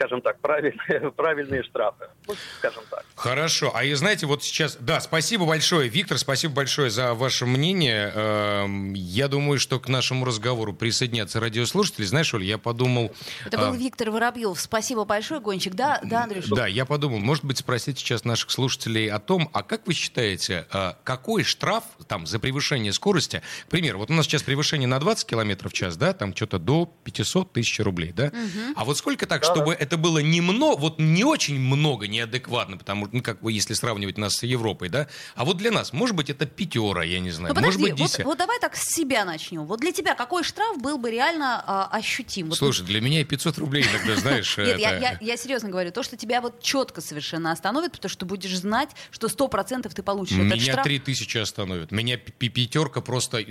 скажем 0.02 0.20
так, 0.20 0.40
правильные, 0.40 1.10
правильные 1.16 1.62
штрафы. 1.62 2.06
Ну, 2.26 2.34
скажем 2.58 2.82
так. 2.90 3.04
Хорошо. 3.14 3.70
А 3.74 3.84
и 3.84 3.94
знаете, 3.94 4.26
вот 4.26 4.42
сейчас... 4.42 4.76
Да, 4.80 5.00
спасибо 5.00 5.46
большое, 5.46 5.88
Виктор, 5.88 6.18
спасибо 6.18 6.54
большое 6.54 6.90
за 6.90 7.14
ваше 7.14 7.46
мнение. 7.46 8.10
Эм, 8.14 8.94
я 8.94 9.28
думаю, 9.28 9.60
что 9.60 9.78
к 9.78 9.88
нашему 9.88 10.24
разговору 10.24 10.72
присоединятся 10.72 11.38
радиослушатели. 11.38 12.04
Знаешь, 12.04 12.34
Оль, 12.34 12.44
я 12.44 12.58
подумал... 12.58 13.14
Это 13.46 13.58
был 13.58 13.72
а... 13.72 13.76
Виктор 13.76 14.10
Воробьев. 14.10 14.60
Спасибо 14.60 15.04
большое, 15.04 15.40
Гончик. 15.40 15.74
Да, 15.74 16.00
да, 16.02 16.24
Андрюш? 16.24 16.46
Да, 16.46 16.66
я 16.66 16.84
подумал, 16.84 17.18
может 17.18 17.44
быть, 17.44 17.58
спросить 17.58 17.98
сейчас 17.98 18.24
наших 18.24 18.50
слушателей 18.50 19.08
о 19.08 19.20
том, 19.20 19.50
а 19.52 19.62
как 19.62 19.86
вы 19.86 19.94
считаете, 19.94 20.66
а, 20.72 20.98
какой 21.04 21.44
штраф 21.44 21.84
там 22.08 22.26
за 22.26 22.40
превышение 22.40 22.92
скорости, 22.92 23.40
к 23.66 23.70
примеру, 23.70 23.98
вот 23.98 24.10
у 24.10 24.14
нас 24.14 24.26
сейчас 24.26 24.42
превышение 24.42 24.88
на 24.88 24.98
20 24.98 25.26
км 25.26 25.68
в 25.68 25.72
час, 25.72 25.96
да, 25.96 26.12
там 26.12 26.34
что-то 26.34 26.58
до 26.58 26.92
500 27.04 27.52
тысяч 27.52 27.78
рублей, 27.80 28.12
да? 28.12 28.26
Угу. 28.26 28.74
А 28.76 28.84
вот 28.84 28.98
сколько 28.98 29.26
так, 29.26 29.42
да, 29.42 29.52
чтобы 29.52 29.74
это 29.74 29.91
это 29.92 29.98
было 29.98 30.20
немного, 30.20 30.80
вот 30.80 30.98
не 30.98 31.22
очень 31.22 31.60
много 31.60 32.08
неадекватно, 32.08 32.78
потому 32.78 33.06
что, 33.06 33.16
ну, 33.16 33.22
как 33.22 33.42
бы, 33.42 33.52
если 33.52 33.74
сравнивать 33.74 34.16
нас 34.16 34.36
с 34.36 34.42
Европой, 34.42 34.88
да, 34.88 35.06
а 35.34 35.44
вот 35.44 35.58
для 35.58 35.70
нас, 35.70 35.92
может 35.92 36.16
быть, 36.16 36.30
это 36.30 36.46
пятера, 36.46 37.02
я 37.02 37.20
не 37.20 37.30
знаю, 37.30 37.54
ну, 37.54 37.60
может 37.60 37.78
подожди, 37.78 37.92
быть, 37.92 38.02
десять. 38.02 38.24
Вот, 38.24 38.32
вот 38.32 38.38
давай 38.38 38.58
так 38.58 38.74
с 38.74 38.84
себя 38.94 39.26
начнем. 39.26 39.66
Вот 39.66 39.80
для 39.80 39.92
тебя 39.92 40.14
какой 40.14 40.44
штраф 40.44 40.78
был 40.78 40.96
бы 40.96 41.10
реально 41.10 41.62
а, 41.66 41.88
ощутим? 41.92 42.48
Вот 42.48 42.56
Слушай, 42.56 42.86
для 42.86 43.02
меня 43.02 43.22
500 43.22 43.58
рублей 43.58 43.84
иногда, 43.84 44.16
знаешь... 44.18 44.56
Нет, 44.56 45.18
я, 45.20 45.36
серьезно 45.36 45.68
говорю, 45.68 45.92
то, 45.92 46.02
что 46.02 46.16
тебя 46.16 46.40
вот 46.40 46.62
четко 46.62 47.02
совершенно 47.02 47.52
остановит, 47.52 47.92
потому 47.92 48.08
что 48.08 48.24
будешь 48.24 48.56
знать, 48.56 48.90
что 49.10 49.26
100% 49.26 49.92
ты 49.92 50.02
получишь 50.02 50.38
Меня 50.38 50.56
этот 50.56 50.62
штраф. 50.62 50.84
3000 50.84 51.36
остановит. 51.36 51.90
Меня 51.90 52.16
пятерка 52.16 53.02
просто... 53.02 53.44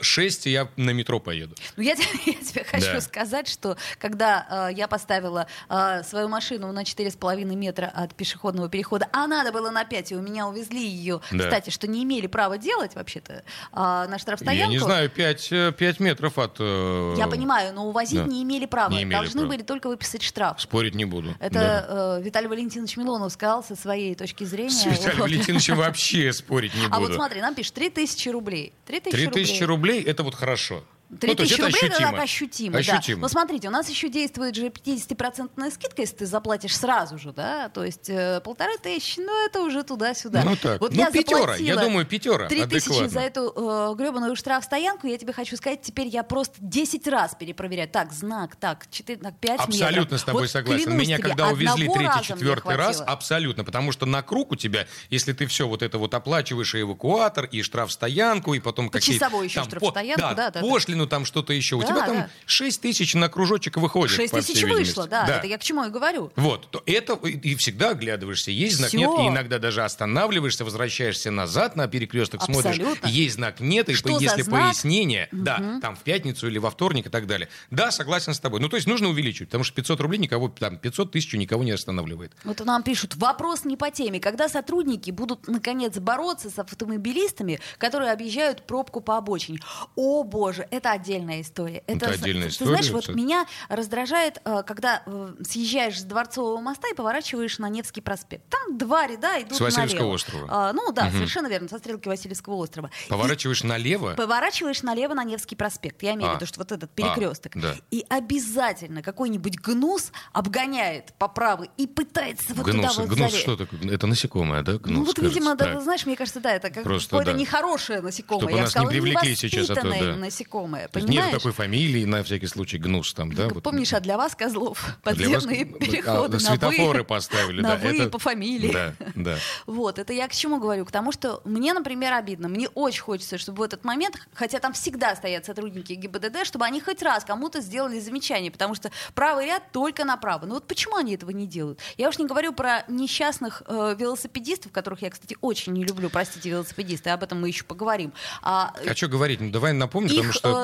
6, 0.00 0.46
и 0.46 0.50
я 0.50 0.68
на 0.76 0.90
метро 0.90 1.18
поеду. 1.18 1.56
Ну, 1.76 1.82
я, 1.82 1.96
тебе 2.44 2.62
хочу 2.62 3.00
сказать, 3.00 3.48
что 3.48 3.76
когда 3.98 4.68
э, 4.70 4.74
я 4.76 4.86
поставила 4.86 5.48
э, 5.68 6.02
свою 6.02 6.28
машину 6.28 6.72
на 6.72 6.82
4,5 6.82 7.44
метра 7.54 7.90
от 7.94 8.14
пешеходного 8.14 8.68
перехода, 8.68 9.08
а 9.12 9.26
надо 9.26 9.52
было 9.52 9.70
на 9.70 9.84
5, 9.84 10.12
и 10.12 10.16
у 10.16 10.22
меня 10.22 10.46
увезли 10.46 10.86
ее, 10.86 11.20
да. 11.30 11.44
кстати, 11.44 11.70
что 11.70 11.86
не 11.86 12.04
имели 12.04 12.26
права 12.26 12.58
делать 12.58 12.94
вообще-то 12.94 13.32
э, 13.32 13.42
на 13.72 14.18
штрафстоянку. 14.18 14.72
Я 14.72 14.78
не 14.78 14.78
знаю, 14.78 15.10
5, 15.10 15.48
5 15.76 15.80
э, 15.80 15.94
метров 16.02 16.38
от... 16.38 16.56
Э... 16.60 17.14
Я 17.16 17.28
понимаю, 17.28 17.74
но 17.74 17.86
увозить 17.86 18.18
да. 18.18 18.24
не 18.24 18.42
имели 18.42 18.66
права. 18.66 18.90
Не 18.90 19.02
имели 19.02 19.14
Должны 19.14 19.40
права. 19.40 19.52
были 19.52 19.62
только 19.62 19.88
выписать 19.88 20.22
штраф. 20.22 20.60
Спорить 20.60 20.94
не 20.94 21.04
буду. 21.04 21.34
Это 21.40 21.54
да. 21.54 22.18
э, 22.18 22.22
Виталий 22.22 22.48
Валентинович 22.48 22.96
Милонов 22.96 23.32
сказал 23.32 23.62
со 23.64 23.76
своей 23.76 24.14
точки 24.14 24.44
зрения. 24.44 24.70
С 24.70 24.84
Виталием 24.84 25.18
вот. 25.18 25.28
Валентиновичем 25.28 25.76
вообще 25.76 26.32
спорить 26.32 26.74
не 26.74 26.82
буду. 26.82 26.94
А 26.94 27.00
вот 27.00 27.14
смотри, 27.14 27.40
нам 27.40 27.54
пишет 27.54 27.74
3000 27.74 28.28
рублей. 28.28 28.72
3000 28.86 29.24
рублей. 29.24 29.44
3000 29.44 29.62
рублей, 29.64 30.02
это 30.02 30.22
вот 30.22 30.34
хорошо. 30.34 30.84
3000 31.20 31.36
то 31.36 31.42
есть 31.42 31.52
это 31.52 31.62
рублей 31.64 31.78
это 31.78 31.86
ощутимо. 31.94 32.10
так 32.12 32.20
ощутимо, 32.22 32.78
Ощутимо. 32.78 33.16
да. 33.16 33.22
Но 33.22 33.28
смотрите, 33.28 33.68
у 33.68 33.70
нас 33.70 33.88
еще 33.88 34.08
действует 34.08 34.54
же 34.56 34.68
50% 34.68 35.70
скидка, 35.70 36.02
если 36.02 36.16
ты 36.16 36.26
заплатишь 36.26 36.76
сразу 36.76 37.18
же, 37.18 37.32
да, 37.32 37.68
то 37.68 37.84
есть 37.84 38.08
э, 38.08 38.40
полторы 38.42 38.76
тысячи, 38.78 39.20
ну 39.20 39.46
это 39.46 39.60
уже 39.62 39.82
туда-сюда. 39.82 40.42
Ну 40.44 40.56
так. 40.56 40.80
Вот 40.80 40.92
Ну, 40.92 40.98
я 40.98 41.10
пятера, 41.10 41.56
я 41.56 41.76
думаю, 41.76 42.06
пятера, 42.06 42.48
Три 42.48 42.64
тысячи 42.66 43.06
за 43.06 43.20
эту 43.20 43.52
э, 43.54 43.94
гребаную 43.96 44.34
штрафстоянку, 44.36 45.06
я 45.06 45.18
тебе 45.18 45.32
хочу 45.32 45.56
сказать, 45.56 45.82
теперь 45.82 46.08
я 46.08 46.22
просто 46.22 46.56
10 46.60 47.06
раз 47.08 47.34
перепроверяю. 47.38 47.88
Так, 47.88 48.12
знак, 48.12 48.56
так, 48.56 48.86
4, 48.90 49.18
так, 49.20 49.38
5 49.38 49.60
Абсолютно 49.60 50.00
метров. 50.00 50.20
с 50.20 50.24
тобой 50.24 50.42
Вот 50.42 50.50
согласен. 50.50 50.96
Меня 50.96 51.18
тебе, 51.18 51.28
когда 51.28 51.48
увезли 51.48 51.82
одного 51.86 51.94
третий, 51.94 52.08
раза 52.08 52.18
мне 52.18 52.26
четвертый 52.40 52.76
раз, 52.76 53.02
абсолютно. 53.06 53.64
Потому 53.64 53.92
что 53.92 54.06
на 54.06 54.22
круг 54.22 54.52
у 54.52 54.56
тебя, 54.56 54.86
если 55.10 55.32
ты 55.32 55.46
все 55.46 55.68
вот 55.68 55.82
это 55.82 55.98
вот 55.98 56.14
оплачиваешь, 56.14 56.74
и 56.74 56.80
эвакуатор, 56.80 57.44
и 57.44 57.62
штрафстоянку, 57.62 58.54
и 58.54 58.60
потом 58.60 58.88
какие-то... 58.88 59.24
Почасовую 59.24 59.44
еще 59.44 59.60
там, 59.60 59.68
штрафстоянку, 59.68 60.20
по- 60.22 60.34
да, 60.34 60.34
да, 60.34 60.50
да. 60.50 60.60
Пошлину, 60.94 61.06
там 61.06 61.24
что-то 61.24 61.52
еще. 61.52 61.76
у 61.76 61.80
Да, 61.80 61.86
тебя 61.86 62.06
там 62.06 62.16
да. 62.16 62.30
6 62.46 62.80
тысяч 62.80 63.14
на 63.14 63.28
кружочек 63.28 63.76
выходит, 63.76 64.14
6 64.16 64.30
по 64.32 64.40
тысяч 64.40 64.62
вышло, 64.62 64.76
видимости. 64.78 65.10
да, 65.10 65.26
это 65.38 65.46
я 65.46 65.58
к 65.58 65.62
чему 65.62 65.84
и 65.84 65.90
говорю. 65.90 66.30
Вот, 66.36 66.70
то 66.70 66.82
это 66.86 67.14
и, 67.14 67.54
всегда 67.56 67.90
оглядываешься, 67.90 68.50
есть 68.50 68.76
знак, 68.76 68.88
Всё. 68.90 68.98
нет, 68.98 69.10
и 69.20 69.28
иногда 69.28 69.58
даже 69.58 69.82
останавливаешься, 69.84 70.64
возвращаешься 70.64 71.30
назад 71.30 71.76
на 71.76 71.88
перекресток, 71.88 72.42
смотришь, 72.42 72.78
Абсолютно. 72.78 73.06
есть 73.08 73.34
знак, 73.34 73.60
нет, 73.60 73.88
и 73.88 73.94
Что 73.94 74.18
если 74.18 74.42
пояснение, 74.42 75.28
да, 75.32 75.78
там 75.80 75.96
в 75.96 76.00
пятницу 76.00 76.46
или 76.46 76.58
во 76.58 76.70
вторник 76.70 77.06
и 77.06 77.10
так 77.10 77.26
далее. 77.26 77.48
Да, 77.70 77.90
согласен 77.90 78.34
с 78.34 78.40
тобой. 78.40 78.60
Ну, 78.60 78.68
то 78.68 78.76
есть 78.76 78.86
нужно 78.86 79.08
увеличивать, 79.08 79.48
потому 79.48 79.64
что 79.64 79.74
500 79.74 80.00
рублей 80.00 80.18
никого, 80.18 80.48
там, 80.48 80.76
500 80.78 81.12
тысяч 81.12 81.32
никого 81.34 81.64
не 81.64 81.72
останавливает. 81.72 82.32
Вот 82.44 82.64
нам 82.64 82.82
пишут, 82.82 83.16
вопрос 83.16 83.64
не 83.64 83.76
по 83.76 83.90
теме. 83.90 84.20
Когда 84.20 84.48
сотрудники 84.48 85.10
будут, 85.10 85.48
наконец, 85.48 85.98
бороться 85.98 86.50
с 86.50 86.58
автомобилистами, 86.58 87.60
которые 87.78 88.12
объезжают 88.12 88.66
пробку 88.66 89.00
по 89.00 89.16
обочине? 89.16 89.58
О, 89.96 90.22
боже, 90.24 90.66
это 90.70 90.83
отдельная 90.92 91.40
история. 91.40 91.82
Это 91.86 92.08
с- 92.12 92.20
отдельная 92.20 92.48
ты 92.48 92.52
история, 92.54 92.70
знаешь, 92.82 92.90
вот 92.90 93.08
меня 93.08 93.46
раздражает, 93.68 94.40
э, 94.44 94.62
когда 94.66 95.02
э, 95.06 95.34
съезжаешь 95.46 96.00
с 96.00 96.04
Дворцового 96.04 96.60
моста 96.60 96.88
и 96.88 96.94
поворачиваешь 96.94 97.58
на 97.58 97.68
Невский 97.68 98.00
проспект. 98.00 98.44
Там 98.48 98.78
два 98.78 99.06
ряда 99.06 99.40
идут 99.42 99.56
С 99.56 99.60
Васильевского 99.60 99.98
налево. 100.00 100.14
острова. 100.14 100.48
А, 100.50 100.72
ну 100.72 100.92
да, 100.92 101.10
совершенно 101.10 101.46
верно, 101.48 101.68
со 101.68 101.78
стрелки 101.78 102.08
Васильевского 102.08 102.54
острова. 102.54 102.90
И 103.06 103.10
Поворачиваешь 103.10 103.62
налево, 103.62 104.14
Поворачиваешь 104.14 104.82
налево 104.82 105.14
на 105.14 105.24
Невский 105.24 105.56
проспект. 105.56 106.02
Я 106.02 106.14
имею 106.14 106.30
в 106.30 106.32
А. 106.32 106.36
виду, 106.36 106.46
что 106.46 106.58
вот 106.60 106.72
этот 106.72 106.90
перекресток. 106.90 107.56
А, 107.56 107.60
да. 107.60 107.74
И 107.90 108.04
обязательно 108.08 109.02
какой-нибудь 109.02 109.58
гнус 109.60 110.12
обгоняет 110.32 111.12
по 111.18 111.28
правой 111.28 111.70
и 111.76 111.86
пытается 111.86 112.54
вот 112.54 112.66
гнус, 112.66 112.94
туда 112.94 113.02
вот 113.08 113.16
гнус 113.16 113.34
что 113.34 113.56
такое? 113.56 113.80
Это 113.90 114.06
насекомое, 114.06 114.62
да? 114.62 114.72
Гнус, 114.78 114.86
Ну 114.86 115.04
вот, 115.04 115.16
кажется. 115.16 115.34
видимо, 115.38 115.54
да, 115.54 115.80
знаешь, 115.80 116.06
мне 116.06 116.16
кажется, 116.16 116.40
да, 116.40 116.52
это 116.52 116.70
как 116.70 116.84
какое-то 116.84 117.24
да. 117.24 117.32
нехорошее 117.32 118.00
насекомое. 118.00 118.40
Чтобы 118.40 118.52
Я 118.52 118.56
нас 118.62 118.66
не 118.68 118.70
сказала, 118.70 118.90
привлекли 118.90 119.34
сейчас, 119.36 119.70
а 119.70 119.74
то, 119.74 119.80
невоспитанное 119.86 120.12
да. 120.14 120.18
насекомое, 120.20 120.73
Есть 120.82 120.92
понимаешь? 120.92 121.24
Нет 121.32 121.32
такой 121.32 121.52
фамилии, 121.52 122.04
на 122.04 122.22
всякий 122.22 122.46
случай, 122.46 122.78
гнус 122.78 123.12
там, 123.14 123.32
да? 123.32 123.44
Как 123.44 123.54
вот. 123.54 123.62
Помнишь, 123.62 123.92
а 123.92 124.00
для 124.00 124.16
вас, 124.16 124.34
козлов, 124.34 124.78
Для 125.04 125.28
вас- 125.28 125.44
подземные 125.44 125.62
а, 125.62 125.78
переходы 125.78 126.32
на 126.34 126.40
светофоры 126.40 126.98
«вы», 127.00 127.04
поставили, 127.04 127.60
на 127.60 127.70
да. 127.70 127.76
«вы» 127.76 127.96
это- 127.98 128.10
по 128.10 128.18
фамилии. 128.18 128.72
Да, 128.72 128.94
да. 129.14 129.36
Вот, 129.66 129.98
это 129.98 130.12
я 130.12 130.28
к 130.28 130.32
чему 130.32 130.58
говорю? 130.58 130.84
К 130.84 130.90
тому, 130.92 131.12
что 131.12 131.40
мне, 131.44 131.72
например, 131.72 132.12
обидно. 132.12 132.48
Мне 132.48 132.68
очень 132.68 133.02
хочется, 133.02 133.38
чтобы 133.38 133.58
в 133.58 133.62
этот 133.62 133.84
момент, 133.84 134.16
хотя 134.34 134.58
там 134.58 134.72
всегда 134.72 135.14
стоят 135.16 135.46
сотрудники 135.46 135.92
ГИБДД, 135.92 136.44
чтобы 136.44 136.64
они 136.64 136.80
хоть 136.80 137.02
раз 137.02 137.24
кому-то 137.24 137.60
сделали 137.60 137.98
замечание, 138.00 138.50
потому 138.50 138.74
что 138.74 138.90
правый 139.14 139.46
ряд 139.46 139.62
только 139.72 140.04
направо. 140.04 140.46
Ну 140.46 140.54
вот 140.54 140.66
почему 140.66 140.96
они 140.96 141.14
этого 141.14 141.30
не 141.30 141.46
делают? 141.46 141.80
Я 141.96 142.08
уж 142.08 142.18
не 142.18 142.26
говорю 142.26 142.52
про 142.52 142.84
несчастных 142.88 143.62
э, 143.66 143.94
велосипедистов, 143.98 144.72
которых 144.72 145.02
я, 145.02 145.10
кстати, 145.10 145.36
очень 145.40 145.72
не 145.72 145.84
люблю, 145.84 146.10
простите, 146.10 146.50
велосипедисты, 146.50 147.10
об 147.10 147.22
этом 147.22 147.40
мы 147.40 147.48
еще 147.48 147.64
поговорим. 147.64 148.12
А, 148.42 148.72
А 148.88 148.94
что 148.94 149.08
говорить? 149.08 149.40
Ну, 149.40 149.50
давай 149.50 149.72
напомню, 149.72 150.08
потому 150.10 150.28
их 150.28 150.34
что... 150.34 150.63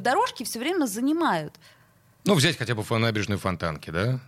дорожки 0.00 0.44
все 0.44 0.58
время 0.58 0.86
занимают. 0.86 1.54
Ну, 2.24 2.34
взять 2.34 2.56
хотя 2.56 2.74
бы 2.74 2.82
набережную 2.98 3.38
Фонтанки, 3.38 3.90
да? 3.90 4.20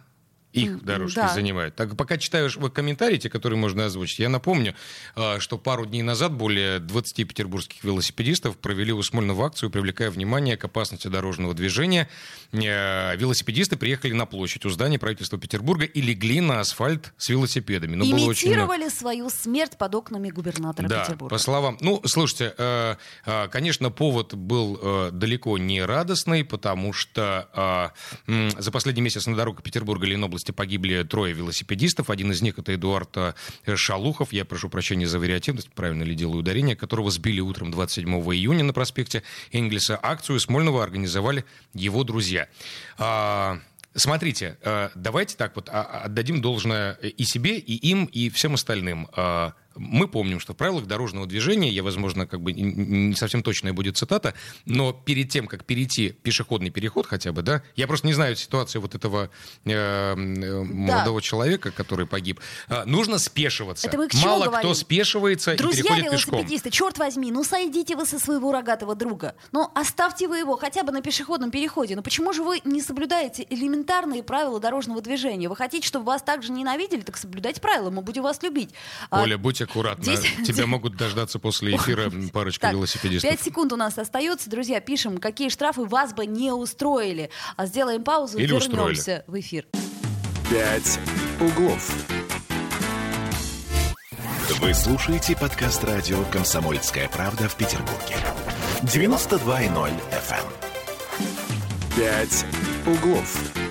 Их 0.61 0.85
дорожки 0.85 1.17
да. 1.17 1.35
занимают. 1.35 1.75
Так, 1.75 1.97
пока 1.97 2.17
читаешь 2.17 2.57
вы 2.57 2.71
комментарии, 2.71 3.19
те, 3.19 3.29
которые 3.29 3.59
можно 3.59 3.87
озвучить, 3.87 4.19
я 4.19 4.29
напомню, 4.29 4.75
а, 5.15 5.39
что 5.41 5.59
пару 5.59 5.87
дней 5.87 6.03
назад 6.03 6.33
более 6.33 6.79
20 6.81 7.29
петербургских 7.29 7.85
велосипедистов 7.85 8.57
провели 8.57 8.93
у 8.93 9.03
Смольного 9.03 9.47
акцию, 9.47 9.71
привлекая 9.71 10.11
внимание 10.11 10.57
к 10.57 10.65
опасности 10.65 11.09
дорожного 11.09 11.55
движения. 11.55 12.09
Э, 12.53 13.17
Велосипедисты 13.17 13.77
приехали 13.77 14.13
на 14.13 14.27
площадь 14.27 14.65
у 14.65 14.71
здания 14.71 14.99
правительства 14.99 15.39
Петербурга 15.39 15.85
и 15.85 16.01
легли 16.01 16.41
на 16.41 16.61
асфальт 16.61 17.13
с 17.17 17.29
велосипедами. 17.29 17.97
Ну, 17.97 18.05
было 18.11 18.31
очень. 18.31 18.49
Имитировали 18.49 18.89
свою 18.89 19.31
смерть 19.31 19.77
под 19.79 19.95
окнами 19.95 20.31
губернатора 20.31 20.89
Да, 20.89 21.05
Петербурга. 21.05 21.35
по 21.35 21.39
словам... 21.39 21.79
Ну, 21.81 22.01
слушайте, 22.05 22.55
э, 22.57 22.97
э, 23.27 23.49
конечно, 23.49 23.91
повод 23.91 24.35
был 24.35 25.11
далеко 25.13 25.59
не 25.59 25.85
радостный, 25.85 26.45
потому 26.45 26.93
что 26.93 27.93
за 28.27 28.73
последний 28.73 29.03
месяц 29.03 29.27
на 29.27 29.37
дорогах 29.37 29.63
Петербурга 29.63 30.07
и 30.07 30.46
Ленобласти 30.47 30.53
погибли 30.53 31.03
трое 31.03 31.35
велосипедистов. 31.35 32.11
Один 32.11 32.33
из 32.33 32.43
них 32.43 32.59
это 32.59 32.75
Эдуард 32.75 33.17
э, 33.17 33.35
Шалухов, 33.77 34.33
я 34.33 34.45
прошу 34.45 34.69
прощения 34.69 35.07
за 35.07 35.19
вариативность, 35.19 35.71
правильно 35.71 36.05
ли 36.05 36.15
делаю 36.15 36.39
ударение, 36.39 36.77
которого 36.77 37.11
сбили 37.11 37.41
утром 37.41 37.71
27 37.71 38.09
июня 38.09 38.65
на 38.65 38.73
проспекте 38.73 39.23
Энгельса. 39.53 39.99
Акцию 40.03 40.41
Смольного 40.41 40.83
организовали 40.83 41.45
его 41.75 42.05
друзья. 42.05 42.49
А, 42.99 43.59
Смотрите, 43.99 44.59
э, 44.61 44.91
давайте 44.95 45.37
так 45.37 45.57
вот 45.57 45.71
а, 45.71 45.83
а, 45.83 46.01
отдадим 46.05 46.43
должное 46.43 46.93
и 46.93 47.25
себе, 47.25 47.59
и 47.59 47.75
им, 47.89 48.05
и 48.05 48.29
всем 48.29 48.53
остальным. 48.55 49.09
Мы 49.77 50.09
помним, 50.09 50.41
что 50.41 50.55
в 50.55 50.57
правилах 50.57 50.87
дорожного 50.87 51.27
движения, 51.27 51.71
я, 51.71 51.83
возможно, 51.83 52.27
как 52.27 52.41
бы 52.41 52.53
не 52.53 53.15
совсем 53.15 53.43
точная 53.43 53.73
будет 53.73 53.97
цитата, 53.97 54.35
но 54.65 54.93
перед 54.93 55.31
тем, 55.31 55.47
как 55.47 55.65
перейти 55.65 56.11
пешеходный 56.11 56.71
переход 56.71 57.07
хотя 57.07 57.33
бы, 57.33 57.43
да, 57.43 57.63
я 57.75 57.87
просто 57.87 58.07
не 58.07 58.13
знаю 58.13 58.37
ситуацию 58.37 58.83
вот 58.83 58.95
этого 58.95 59.31
э, 59.65 59.71
э, 59.71 60.15
молодого 60.17 61.21
человека, 61.23 61.71
который 61.71 62.07
погиб, 62.07 62.41
а, 62.69 62.85
нужно 62.85 63.19
спешиваться. 63.19 63.89
Это 63.89 63.99
мы 63.99 64.09
к 64.09 64.13
чему 64.13 64.25
Мало 64.25 64.45
говорим? 64.47 64.61
кто 64.61 64.75
спешивается 64.75 65.55
и 65.55 65.57
Друзья 65.57 65.83
переходит 65.83 66.11
пешком. 66.11 66.35
велосипедисты, 66.35 66.71
черт 66.71 66.99
возьми, 66.99 67.31
ну 67.31 67.45
сойдите 67.45 67.97
вы 67.97 68.07
со 68.07 68.19
своего 68.19 68.53
рогатого 68.53 68.95
друга. 68.95 69.35
Ну 69.53 69.71
оставьте 69.75 70.29
вы 70.29 70.39
его 70.39 70.57
хотя 70.57 70.83
бы 70.83 70.93
на 70.93 71.03
пешеходном 71.03 71.51
переходе. 71.51 71.97
Ну 71.97 72.03
почему 72.03 72.33
же 72.33 72.43
вы 72.43 72.61
не 72.65 72.81
соблюдаете 72.81 73.47
элементарные 73.49 74.23
правила 74.23 74.61
дорожного 74.61 75.01
движения? 75.01 75.49
Вы 75.49 75.57
хотите, 75.57 75.87
чтобы 75.87 76.07
вас 76.07 76.23
так 76.23 76.43
же 76.43 76.53
ненавидели, 76.53 77.03
так 77.03 77.17
соблюдайте 77.17 77.61
правила, 77.61 77.91
мы 77.91 78.03
будем 78.03 78.23
вас 78.23 78.43
любить. 78.43 78.71
А, 79.11 79.23
Оля, 79.23 79.39
будь 79.39 79.61
аккуратна. 79.67 80.17
здесь- 80.17 80.47
Тебя 80.47 80.67
могут 80.67 80.97
дождаться 80.97 81.39
после 81.39 81.77
эфира 81.77 82.11
парочка 82.33 82.63
Так, 82.69 82.73
велосипедистов. 82.75 83.31
Пять 83.31 83.41
секунд 83.43 83.73
у 83.73 83.77
нас 83.77 83.99
остается. 83.99 84.49
Друзья, 84.51 84.81
пишем, 84.81 85.19
какие 85.19 85.49
штрафы 85.49 85.85
вас 85.85 86.13
бы 86.15 86.27
не 86.27 86.53
устроили. 86.53 87.31
А 87.57 87.67
сделаем 87.67 88.03
паузу, 88.03 88.39
Или 88.39 88.53
вернемся 88.53 89.25
в 89.27 89.39
эфир. 89.39 89.67
«Пять 90.51 90.99
углов». 91.41 91.91
Вы 94.61 94.73
слушаете 94.75 95.37
подкаст 95.37 95.83
радио 95.85 96.23
«Комсомольская 96.31 97.09
правда» 97.09 97.49
в 97.49 97.57
Петербурге. 97.57 98.17
92.0 98.83 99.91
FM. 100.13 100.47
«Пять 101.97 102.45
углов». 102.87 103.66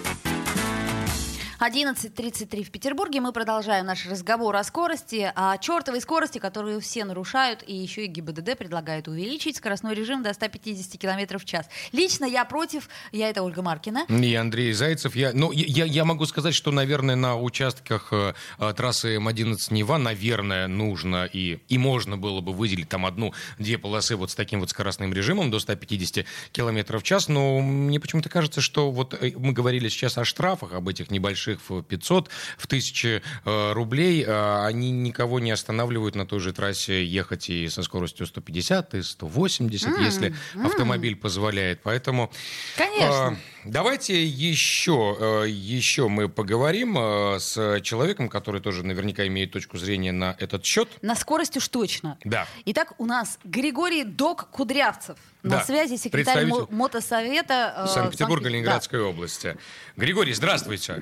11.33 1.66 2.64
в 2.64 2.70
Петербурге. 2.70 3.22
Мы 3.22 3.32
продолжаем 3.32 3.88
наш 3.88 4.06
разговор 4.06 4.56
о 4.56 4.64
скорости, 4.64 5.32
о 5.36 5.58
чертовой 5.58 6.00
скорости, 6.00 6.38
которую 6.38 6.80
все 6.80 7.06
нарушают, 7.06 7.64
и 7.66 7.74
еще 7.74 8.06
и 8.06 8.08
ГИБДД 8.08 8.56
предлагает 8.56 9.08
увеличить 9.08 9.58
скоростной 9.58 9.96
режим 9.96 10.22
до 10.22 10.32
150 10.32 11.02
км 11.02 11.40
в 11.40 11.46
час. 11.46 11.68
Лично 11.92 12.26
я 12.26 12.46
против, 12.46 12.88
я 13.12 13.32
это 13.32 13.42
Ольга 13.42 13.64
Маркина. 13.64 14.06
И 14.10 14.36
Андрей 14.36 14.74
Зайцев. 14.74 15.16
Я, 15.16 15.32
ну, 15.34 15.52
я, 15.52 15.86
я 15.86 16.06
могу 16.06 16.28
сказать, 16.28 16.54
что, 16.54 16.70
наверное, 16.70 17.16
на 17.16 17.36
участках 17.36 18.10
э, 18.12 18.36
э, 18.60 18.74
трассы 18.78 19.16
М11 19.16 19.74
Нева, 19.74 19.98
наверное, 19.98 20.68
нужно 20.68 21.26
и, 21.26 21.58
и 21.68 21.78
можно 21.80 22.16
было 22.16 22.42
бы 22.42 22.54
выделить 22.54 22.90
там 22.90 23.08
одну-две 23.08 23.80
полосы 23.80 24.16
вот 24.16 24.30
с 24.30 24.36
таким 24.36 24.60
вот 24.60 24.70
скоростным 24.70 25.12
режимом 25.14 25.50
до 25.50 25.60
150 25.60 26.26
км 26.52 27.00
в 27.00 27.04
час. 27.04 27.28
Но 27.28 27.60
мне 27.60 28.00
почему-то 28.00 28.30
кажется, 28.30 28.62
что 28.62 28.92
вот 28.92 29.16
э, 29.20 29.32
мы 29.36 29.52
говорили 29.52 29.90
сейчас 29.90 30.20
о 30.20 30.26
штрафах, 30.26 30.74
об 30.74 30.88
этих 30.90 31.10
небольших 31.10 31.55
в 31.70 31.82
500, 31.82 32.30
в 32.58 32.66
1000 32.66 33.22
э, 33.46 33.72
рублей. 33.74 34.24
э, 34.24 34.66
они 34.66 34.92
никого 34.92 35.40
не 35.40 35.52
останавливают 35.52 36.16
на 36.16 36.26
той 36.26 36.40
же 36.40 36.54
трассе 36.54 37.04
ехать 37.06 37.50
и 37.50 37.68
со 37.70 37.84
скоростью 37.84 38.26
150, 38.26 38.94
и 38.96 39.02
180, 39.02 40.00
если 40.00 40.36
автомобиль 40.64 41.16
позволяет. 41.16 41.82
Поэтому... 41.84 42.32
Конечно. 42.78 43.28
А, 43.28 43.36
Давайте 43.66 44.24
еще, 44.24 45.18
э, 45.20 45.50
еще 45.50 46.08
мы 46.08 46.30
поговорим 46.30 46.98
э, 47.00 47.40
с 47.40 47.82
человеком, 47.82 48.30
который 48.30 48.62
тоже 48.62 48.86
наверняка 48.86 49.26
имеет 49.26 49.52
точку 49.52 49.78
зрения 49.80 50.12
на 50.12 50.36
этот 50.38 50.64
счет. 50.64 50.88
На 51.02 51.16
скорость 51.16 51.58
уж 51.58 51.68
точно. 51.70 52.18
Да. 52.24 52.48
Итак, 52.66 52.94
у 53.00 53.06
нас 53.08 53.40
Григорий 53.44 54.04
Док 54.04 54.50
Кудрявцев. 54.52 55.18
На 55.42 55.58
Да. 55.58 55.64
связи 55.64 55.96
секретарь 55.96 56.46
мо- 56.46 56.68
мотосовета 56.70 57.74
э, 57.76 57.88
Санкт-Петербурга, 57.94 58.44
Санкт- 58.44 58.54
Ленинградской 58.54 59.02
области. 59.02 59.58
Григорий, 59.96 60.34
здравствуйте. 60.34 61.02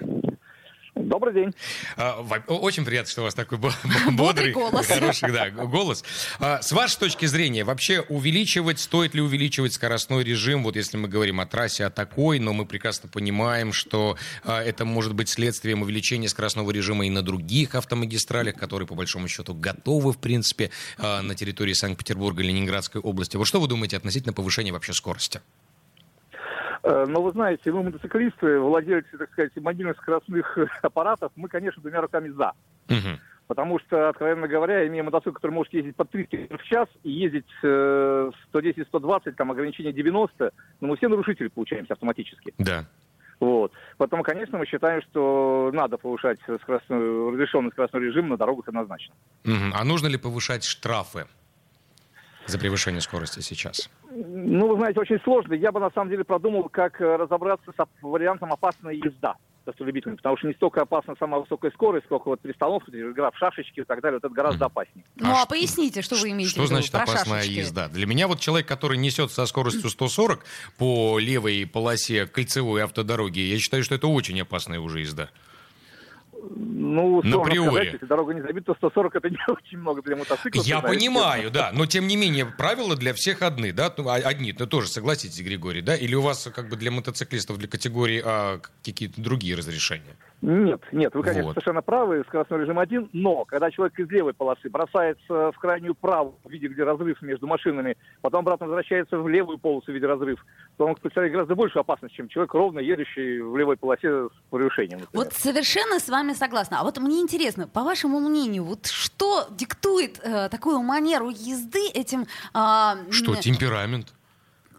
Добрый 1.08 1.34
день. 1.34 1.54
А, 1.98 2.22
очень 2.48 2.86
приятно, 2.86 3.10
что 3.10 3.22
у 3.22 3.24
вас 3.26 3.34
такой 3.34 3.58
бодрый, 4.12 4.54
голос. 4.54 4.88
хороший 4.88 5.32
да, 5.32 5.50
голос. 5.50 6.04
А, 6.40 6.62
с 6.62 6.72
вашей 6.72 6.98
точки 6.98 7.26
зрения, 7.26 7.64
вообще 7.64 8.02
увеличивать, 8.02 8.80
стоит 8.80 9.14
ли 9.14 9.22
увеличивать 9.22 9.74
скоростной 9.74 10.24
режим, 10.24 10.64
вот 10.64 10.76
если 10.76 10.98
мы 10.98 11.08
говорим 11.08 11.40
о 11.40 11.46
трассе, 11.46 11.86
о 11.86 11.90
такой, 11.90 12.40
но 12.40 12.54
мы 12.54 12.66
прекрасно 12.66 13.10
понимаем, 13.10 13.74
что 13.74 14.18
а, 14.44 14.62
это 14.62 14.86
может 14.86 15.14
быть 15.14 15.30
следствием 15.30 15.82
увеличения 15.82 16.30
скоростного 16.30 16.72
режима 16.72 17.06
и 17.06 17.10
на 17.10 17.22
других 17.22 17.76
автомагистралях, 17.76 18.56
которые, 18.56 18.88
по 18.88 18.96
большому 18.96 19.28
счету, 19.28 19.54
готовы, 19.54 20.14
в 20.14 20.18
принципе, 20.18 20.72
на 20.98 21.36
территории 21.36 21.74
Санкт-Петербурга 21.74 22.44
и 22.44 22.48
Ленинградской 22.48 23.02
области. 23.02 23.38
Вот 23.38 23.46
что 23.46 23.60
вы 23.60 23.68
думаете 23.68 23.98
относительно 23.98 24.34
повышения 24.34 24.72
вообще 24.72 24.94
скорости? 24.94 25.42
Э, 26.84 27.06
но 27.08 27.22
вы 27.22 27.32
знаете, 27.32 27.72
мы 27.72 27.84
мотоциклисты, 27.84 28.60
владельцы, 28.60 29.18
так 29.18 29.32
сказать, 29.32 29.56
мобильных 29.56 29.98
скоростных 29.98 30.58
аппаратов, 30.82 31.32
мы, 31.36 31.48
конечно, 31.48 31.82
двумя 31.82 32.02
руками 32.02 32.30
за. 32.30 32.52
Угу. 32.90 33.20
Потому 33.48 33.80
что, 33.80 34.10
откровенно 34.10 34.48
говоря, 34.48 34.86
имея 34.88 35.04
мотоцикл, 35.04 35.32
который 35.32 35.52
может 35.52 35.74
ездить 35.74 35.96
по 35.96 36.06
30 36.06 36.30
км 36.30 36.58
в 36.58 36.64
час 36.64 36.88
и 37.04 37.12
ездить 37.12 37.48
э, 37.64 38.32
110-120, 38.54 39.32
там 39.34 39.52
ограничение 39.52 39.94
90, 39.94 40.52
ну 40.82 40.88
мы 40.88 40.98
все 40.98 41.08
нарушители 41.08 41.48
получаемся 41.48 41.94
автоматически. 41.94 42.54
Да. 42.58 42.86
Вот. 43.40 43.74
Поэтому, 43.98 44.24
конечно, 44.24 44.58
мы 44.58 44.66
считаем, 44.66 45.02
что 45.02 45.72
надо 45.74 45.98
повышать 45.98 46.40
скоростной, 46.62 47.32
разрешенный 47.32 47.72
скоростной 47.72 48.02
режим 48.02 48.30
на 48.30 48.38
дорогах 48.38 48.68
однозначно. 48.68 49.14
Угу. 49.46 49.74
А 49.74 49.84
нужно 49.84 50.08
ли 50.08 50.18
повышать 50.18 50.64
штрафы 50.64 51.26
за 52.46 52.60
превышение 52.60 53.02
скорости 53.02 53.40
сейчас? 53.40 53.90
Ну, 54.12 54.68
вы 54.68 54.76
знаете, 54.76 55.00
очень 55.00 55.20
сложно. 55.24 55.54
Я 55.54 55.72
бы 55.72 55.80
на 55.80 55.92
самом 55.92 56.10
деле 56.10 56.24
продумал, 56.24 56.70
как 56.70 57.02
э, 57.02 57.16
разобраться 57.16 57.72
с 57.72 57.88
вариантом 58.02 58.52
опасная 58.54 58.94
езда 58.94 59.36
автолюбителям, 59.66 60.18
потому 60.18 60.38
что 60.38 60.48
не 60.48 60.54
столько 60.54 60.82
опасна 60.82 61.16
сама 61.18 61.40
высокая 61.40 61.72
скорость, 61.72 62.06
сколько 62.06 62.28
вот 62.28 62.42
перестановка, 62.42 62.92
игра 62.92 63.32
в 63.32 63.38
шашечки 63.38 63.80
и 63.80 63.84
так 63.84 64.02
далее, 64.02 64.20
вот 64.22 64.26
это 64.26 64.34
гораздо 64.34 64.66
опаснее. 64.66 65.06
Ну, 65.16 65.30
а, 65.30 65.44
а 65.44 65.46
поясните, 65.46 66.02
что 66.02 66.16
вы 66.16 66.32
имеете 66.32 66.54
в 66.54 66.58
виду? 66.58 66.66
Что 66.66 66.76
значит 66.76 66.96
опасная 66.96 67.42
шашечки? 67.42 67.60
езда? 67.60 67.88
Для 67.88 68.06
меня 68.06 68.28
вот 68.28 68.40
человек, 68.40 68.68
который 68.68 68.98
несет 68.98 69.32
со 69.32 69.46
скоростью 69.46 69.90
140 69.90 70.44
по 70.78 71.20
левой 71.20 71.66
полосе 71.66 72.26
кольцевой 72.26 72.84
автодороги, 72.84 73.40
я 73.40 73.58
считаю, 73.58 73.84
что 73.84 73.96
это 73.96 74.08
очень 74.08 74.42
опасная 74.42 74.80
уже 74.80 75.00
езда. 75.00 75.30
Ну, 76.50 77.22
на 77.24 77.40
приори. 77.40 77.70
Сказать, 77.70 77.94
если 77.94 78.06
дорога 78.06 78.34
не 78.34 78.42
забита, 78.42 78.74
то 78.74 78.76
140 78.76 79.16
это 79.16 79.30
не 79.30 79.38
очень 79.48 79.78
много 79.78 80.02
для 80.02 80.16
мотоцикла. 80.16 80.62
Я 80.62 80.80
знаете, 80.80 81.00
понимаю, 81.00 81.52
да, 81.52 81.72
но 81.74 81.86
тем 81.86 82.08
не 82.08 82.18
менее 82.18 82.46
правила 82.46 82.96
для 82.96 83.14
всех 83.14 83.42
одни, 83.42 83.72
да, 83.72 83.94
ну, 83.98 84.10
а, 84.10 84.16
одни, 84.16 84.54
ну 84.58 84.68
тоже 84.68 84.88
согласитесь, 84.88 85.42
Григорий, 85.42 85.82
да, 85.82 85.96
или 85.96 86.16
у 86.16 86.22
вас 86.22 86.50
как 86.54 86.70
бы 86.70 86.76
для 86.76 86.92
мотоциклистов, 86.92 87.58
для 87.58 87.68
категории 87.68 88.22
А 88.24 88.60
какие-то 88.84 89.22
другие 89.22 89.56
разрешения? 89.56 90.16
Нет, 90.44 90.82
нет, 90.92 91.16
вы, 91.16 91.24
конечно, 91.24 91.44
вот. 91.46 91.54
совершенно 91.54 91.82
правы, 91.82 92.26
скоростной 92.28 92.60
режим 92.60 92.78
один, 92.78 93.10
но 93.14 93.46
когда 93.46 93.72
человек 93.72 93.98
из 93.98 94.10
левой 94.10 94.34
полосы 94.34 94.70
бросается 94.70 95.54
в 95.54 95.58
крайнюю 95.58 95.96
правую, 95.96 96.36
в 96.44 96.50
виде, 96.50 96.68
где 96.68 96.84
разрыв 96.84 97.22
между 97.22 97.48
машинами, 97.48 97.96
потом 98.22 98.42
обратно 98.42 98.66
возвращается 98.66 99.20
в 99.20 99.30
левую 99.30 99.58
полосу 99.58 99.90
в 99.90 99.96
виде 99.96 100.06
разрыв, 100.06 100.46
то 100.76 100.86
он 100.86 100.96
представляет 100.96 101.32
гораздо 101.32 101.56
большую 101.56 101.80
опасность, 101.80 102.14
чем 102.16 102.28
человек, 102.28 102.54
ровно 102.54 102.80
едущий 102.80 103.40
в 103.40 103.56
левой 103.56 103.78
полосе 103.78 104.28
с 104.28 104.32
превышением. 104.52 105.00
Например. 105.00 105.26
Вот 105.26 105.34
совершенно 105.34 105.98
с 106.02 106.10
вами 106.10 106.34
согласна. 106.34 106.82
А 106.82 106.84
вот 106.84 106.98
мне 106.98 107.22
интересно, 107.22 107.66
по 107.66 107.84
вашему 107.84 108.20
мнению, 108.20 108.66
вот 108.66 108.88
что 108.88 109.48
диктует 109.50 110.20
э, 110.22 110.50
такую 110.50 110.80
манеру 110.82 111.30
езды 111.30 111.88
этим... 111.94 112.26
Э, 112.54 112.96
что, 113.12 113.38
темперамент? 113.38 114.14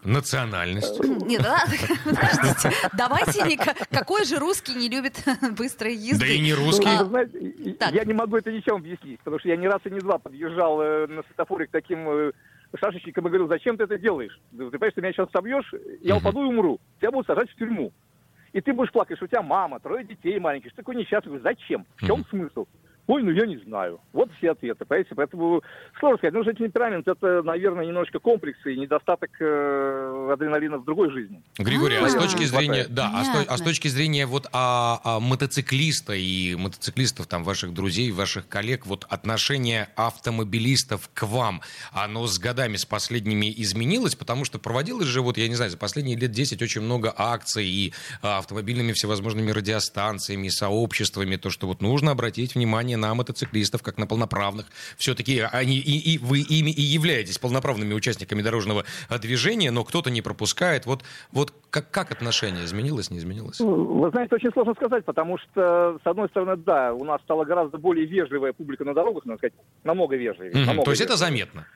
Национальность. 0.05 1.01
Нет, 1.03 1.43
да, 1.43 1.65
подождите. 2.05 2.71
Давайте, 2.97 3.75
какой 3.91 4.25
же 4.25 4.39
русский 4.39 4.75
не 4.75 4.89
любит 4.89 5.25
быстрой 5.59 5.95
езды? 5.95 6.27
Да 6.27 6.33
и 6.33 6.41
не 6.41 6.53
русский. 6.53 6.87
Ну, 6.87 7.07
знаете, 7.07 7.77
я 7.93 8.05
не 8.05 8.13
могу 8.13 8.37
это 8.37 8.53
ничем 8.53 8.77
объяснить, 8.77 9.19
потому 9.21 9.39
что 9.39 9.49
я 9.49 9.57
ни 9.57 9.67
раз 9.67 9.81
и 9.85 9.91
ни 9.91 10.01
два 10.01 10.19
подъезжал 10.19 10.81
э, 10.81 11.07
на 11.07 11.23
светофоре 11.23 11.67
к 11.67 11.71
таким 11.71 12.09
э, 12.09 12.33
шашечникам 12.77 13.27
и 13.27 13.31
говорил, 13.31 13.49
зачем 13.49 13.77
ты 13.77 13.85
это 13.85 13.99
делаешь? 13.99 14.39
Ты 14.51 14.71
понимаешь, 14.71 14.95
ты 14.95 15.01
меня 15.01 15.13
сейчас 15.13 15.31
собьешь, 15.33 15.73
я 16.03 16.17
упаду 16.17 16.43
и 16.43 16.49
умру. 16.49 16.81
Тебя 17.01 17.11
будут 17.11 17.27
сажать 17.27 17.51
в 17.51 17.57
тюрьму. 17.57 17.93
И 18.53 18.61
ты 18.61 18.73
будешь 18.73 18.93
плакать, 18.93 19.17
что 19.17 19.25
у 19.25 19.29
тебя 19.29 19.43
мама, 19.43 19.81
трое 19.81 20.05
детей 20.05 20.39
маленьких, 20.39 20.71
что 20.71 20.83
такой 20.83 20.97
несчастный. 20.97 21.41
Зачем? 21.41 21.87
В 21.97 22.07
чем 22.07 22.25
смысл? 22.31 22.67
Ой, 23.07 23.23
ну 23.23 23.31
я 23.31 23.47
не 23.47 23.59
знаю. 23.59 24.01
Вот 24.13 24.31
все 24.39 24.53
ответы. 24.53 24.85
Понимаете? 24.85 25.15
Поэтому 25.15 25.63
сложно 25.99 26.19
сказать. 26.19 26.35
Ну, 26.35 26.45
же 26.45 26.55
темперамент 26.55 27.07
это, 27.07 27.43
наверное, 27.43 27.85
немножко 27.85 28.19
комплексы 28.19 28.73
и 28.73 28.79
недостаток 28.79 29.31
э, 29.41 29.45
адреналина 30.33 30.79
в 30.79 30.85
другой 30.85 31.11
жизни. 31.11 31.43
Григорий, 31.59 31.97
а, 31.97 32.07
а 32.07 32.09
с 32.09 32.15
точки 32.15 32.45
зрения, 32.45 32.87
да, 32.89 33.11
а 33.15 33.25
с, 33.25 33.47
а 33.49 33.59
с 33.59 33.61
точки 33.61 33.89
зрения 33.89 34.27
вот 34.27 34.49
а, 34.53 35.01
а 35.05 35.21
мотоциклиста 35.21 36.15
и 36.15 36.55
мотоциклистов, 36.55 37.27
там, 37.27 37.45
ваших 37.45 37.75
друзей, 37.75 38.11
ваших 38.11 38.49
коллег, 38.49 38.87
вот 38.87 39.07
отношение 39.09 39.89
автомобилистов 39.97 41.11
к 41.13 41.27
вам, 41.27 41.63
оно 41.93 42.27
с 42.27 42.39
годами, 42.39 42.77
с 42.77 42.85
последними 42.85 43.53
изменилось, 43.57 44.15
потому 44.15 44.45
что 44.45 44.59
проводилось 44.59 45.09
же, 45.09 45.21
вот, 45.21 45.39
я 45.39 45.49
не 45.49 45.55
знаю, 45.55 45.71
за 45.71 45.77
последние 45.77 46.17
лет 46.17 46.31
10 46.31 46.63
очень 46.63 46.81
много 46.81 47.13
акций 47.17 47.67
и 47.67 47.93
а, 48.23 48.39
автомобильными 48.39 48.93
всевозможными 48.93 49.51
радиостанциями, 49.51 50.49
сообществами, 50.49 51.37
то, 51.37 51.51
что 51.51 51.67
вот 51.67 51.83
нужно 51.83 52.11
обратить 52.11 52.55
внимание 52.55 52.97
на 52.97 53.15
мотоциклистов, 53.15 53.83
как 53.83 53.99
на 53.99 54.07
полноправных. 54.07 54.67
Все-таки 54.97 55.41
они 55.41 55.79
и, 55.79 56.15
и 56.15 56.19
вы 56.19 56.41
ими 56.41 56.71
и 56.71 56.83
являетесь 56.83 57.39
полноправными 57.39 57.95
участниками 57.95 58.43
дорожного 58.43 58.85
э, 59.09 59.19
движения, 59.19 59.71
но 59.71 59.85
кто-то 59.85 60.11
не 60.15 60.23
пропускает. 60.23 60.87
Вот, 60.87 61.03
вот 61.33 61.53
как, 61.71 61.91
как 61.91 62.11
отношение 62.11 62.65
изменилось, 62.65 63.11
не 63.11 63.19
изменилось? 63.19 63.61
Ну, 63.61 64.01
вы 64.01 64.11
знаете, 64.11 64.35
очень 64.35 64.51
сложно 64.53 64.75
сказать, 64.75 65.05
потому 65.05 65.37
что, 65.39 65.99
с 66.03 66.07
одной 66.07 66.29
стороны, 66.29 66.57
да, 66.57 66.95
у 66.95 67.05
нас 67.05 67.21
стала 67.23 67.45
гораздо 67.45 67.77
более 67.77 68.07
вежливая 68.07 68.53
публика 68.53 68.85
на 68.85 68.95
дорогах, 68.95 69.27
надо 69.27 69.39
сказать, 69.39 69.55
намного 69.85 70.17
вежливее. 70.17 70.53
Mm-hmm. 70.53 70.67
Намного 70.67 70.85
То 70.85 70.91
есть 70.93 71.03
вежливее. 71.03 71.15
это 71.15 71.17
заметно? 71.17 71.67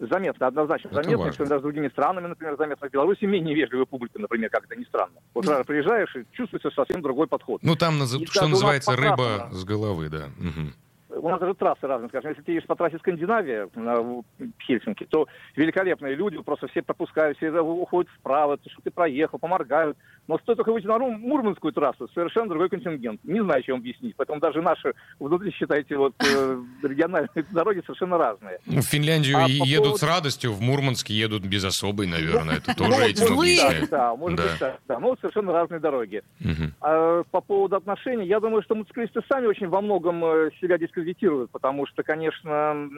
Заметно, 0.00 0.46
однозначно 0.46 0.88
это 0.88 1.02
заметно, 1.02 1.32
что 1.32 1.46
даже 1.46 1.60
с 1.60 1.62
другими 1.62 1.88
странами, 1.88 2.28
например, 2.28 2.56
заметно. 2.56 2.88
В 2.88 2.92
Беларуси 2.92 3.24
менее 3.24 3.54
вежливая 3.54 3.86
публика, 3.86 4.20
например, 4.20 4.48
как 4.50 4.64
это 4.64 4.76
ни 4.76 4.84
странно. 4.84 5.18
Вот 5.34 5.44
mm 5.46 5.64
приезжаешь 5.64 6.14
и 6.14 6.24
чувствуется 6.32 6.70
совсем 6.70 7.02
другой 7.02 7.26
подход. 7.26 7.62
Ну, 7.62 7.74
там, 7.74 8.02
и 8.02 8.26
что 8.26 8.46
называется, 8.46 8.94
рыба 8.94 9.48
с 9.50 9.64
головы, 9.64 10.08
да. 10.08 10.28
Угу 10.38 10.72
у 11.18 11.28
нас 11.28 11.40
даже 11.40 11.54
трассы 11.54 11.86
разные, 11.86 12.08
скажем, 12.08 12.30
если 12.30 12.42
ты 12.42 12.52
едешь 12.52 12.66
по 12.66 12.76
трассе 12.76 12.98
Скандинавия 12.98 13.68
на 13.74 14.22
Хельсинки, 14.66 15.04
то 15.04 15.26
великолепные 15.56 16.14
люди, 16.14 16.38
просто 16.38 16.68
все 16.68 16.82
пропускают, 16.82 17.36
все 17.36 17.50
уходят 17.60 18.10
вправо, 18.18 18.58
что 18.66 18.82
ты 18.82 18.90
проехал, 18.90 19.38
поморгают. 19.38 19.96
Но 20.26 20.38
стоит 20.38 20.56
только 20.56 20.72
выйти 20.72 20.86
на 20.86 20.98
Мурманскую 20.98 21.72
трассу, 21.72 22.08
совершенно 22.14 22.50
другой 22.50 22.68
контингент. 22.68 23.20
Не 23.24 23.42
знаю, 23.42 23.62
чем 23.62 23.76
объяснить. 23.76 24.14
Поэтому 24.16 24.40
даже 24.40 24.60
наши 24.60 24.92
внутри, 25.18 25.50
считайте, 25.52 25.96
вот 25.96 26.14
э, 26.20 26.62
региональные 26.82 27.30
дороги 27.50 27.80
совершенно 27.80 28.18
разные. 28.18 28.58
В 28.66 28.82
Финляндию 28.82 29.38
а 29.38 29.48
едут 29.48 29.84
поводу... 29.84 29.98
с 29.98 30.02
радостью, 30.02 30.52
в 30.52 30.60
Мурманск 30.60 31.08
едут 31.08 31.44
без 31.44 31.64
особой, 31.64 32.06
наверное. 32.06 32.56
Это 32.56 32.74
тоже 32.76 32.90
ну, 32.90 33.00
этим 33.00 33.38
объясняет. 33.38 33.90
Да, 33.90 34.14
может 34.14 34.38
быть, 34.38 34.72
да. 34.86 34.98
Ну, 34.98 35.16
совершенно 35.20 35.52
разные 35.52 35.80
дороги. 35.80 36.22
А 36.80 37.22
по 37.30 37.40
поводу 37.40 37.76
отношений, 37.76 38.26
я 38.26 38.40
думаю, 38.40 38.62
что 38.62 38.74
мотоциклисты 38.74 39.20
сами 39.30 39.46
очень 39.46 39.68
во 39.68 39.80
многом 39.80 40.24
э, 40.24 40.50
себя 40.60 40.78
дискредитируют 40.78 41.07
дискредитируют, 41.08 41.50
потому 41.50 41.86
что, 41.86 42.02
конечно, 42.02 42.88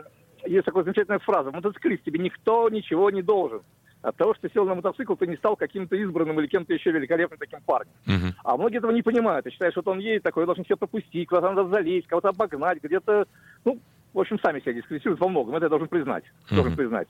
есть 0.45 0.65
такая 0.65 0.85
замечательная 0.85 1.19
фраза, 1.21 1.51
мотоциклист, 1.51 2.03
тебе 2.05 2.19
никто 2.19 2.69
ничего 2.69 3.11
не 3.11 3.23
должен. 3.23 3.63
От 4.03 4.17
того, 4.17 4.33
что 4.33 4.49
ты 4.49 4.55
сел 4.55 4.65
на 4.65 4.75
мотоцикл, 4.75 5.15
ты 5.15 5.27
не 5.27 5.37
стал 5.37 5.57
каким-то 5.57 5.95
избранным 5.95 6.41
или 6.41 6.47
кем-то 6.47 6.73
еще 6.73 6.91
великолепным 6.91 7.39
таким 7.39 7.61
парнем. 7.61 7.93
Uh-huh. 8.07 8.33
А 8.45 8.57
многие 8.57 8.79
этого 8.79 8.93
не 8.93 9.03
понимают. 9.03 9.47
И 9.47 9.51
считают, 9.51 9.75
что 9.75 9.83
вот 9.85 9.93
он 9.93 9.99
едет 9.99 10.23
такой, 10.23 10.47
должен 10.47 10.65
все 10.65 10.77
пропустить, 10.79 11.29
куда-то 11.29 11.53
надо 11.53 11.69
залезть, 11.69 12.07
кого-то 12.07 12.31
обогнать, 12.31 12.83
где-то... 12.83 13.27
Ну, 13.67 13.79
в 14.15 14.19
общем, 14.19 14.41
сами 14.41 14.61
себя 14.61 14.73
дискредитируют 14.73 15.21
во 15.21 15.29
многом. 15.29 15.55
Это 15.55 15.67
я 15.67 15.69
должен 15.69 15.89
признать. 15.89 16.25
Uh-huh. 16.25 16.55
Должен 16.55 16.77
признать. 16.77 17.09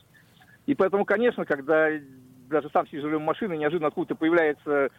И 0.66 0.74
поэтому, 0.74 1.04
конечно, 1.04 1.44
когда 1.44 1.90
даже 2.50 2.68
сам 2.72 2.86
сидишь 2.86 3.04
в 3.04 3.18
машине, 3.18 3.56
неожиданно 3.56 3.88
откуда-то 3.88 4.14
появляется 4.14 4.90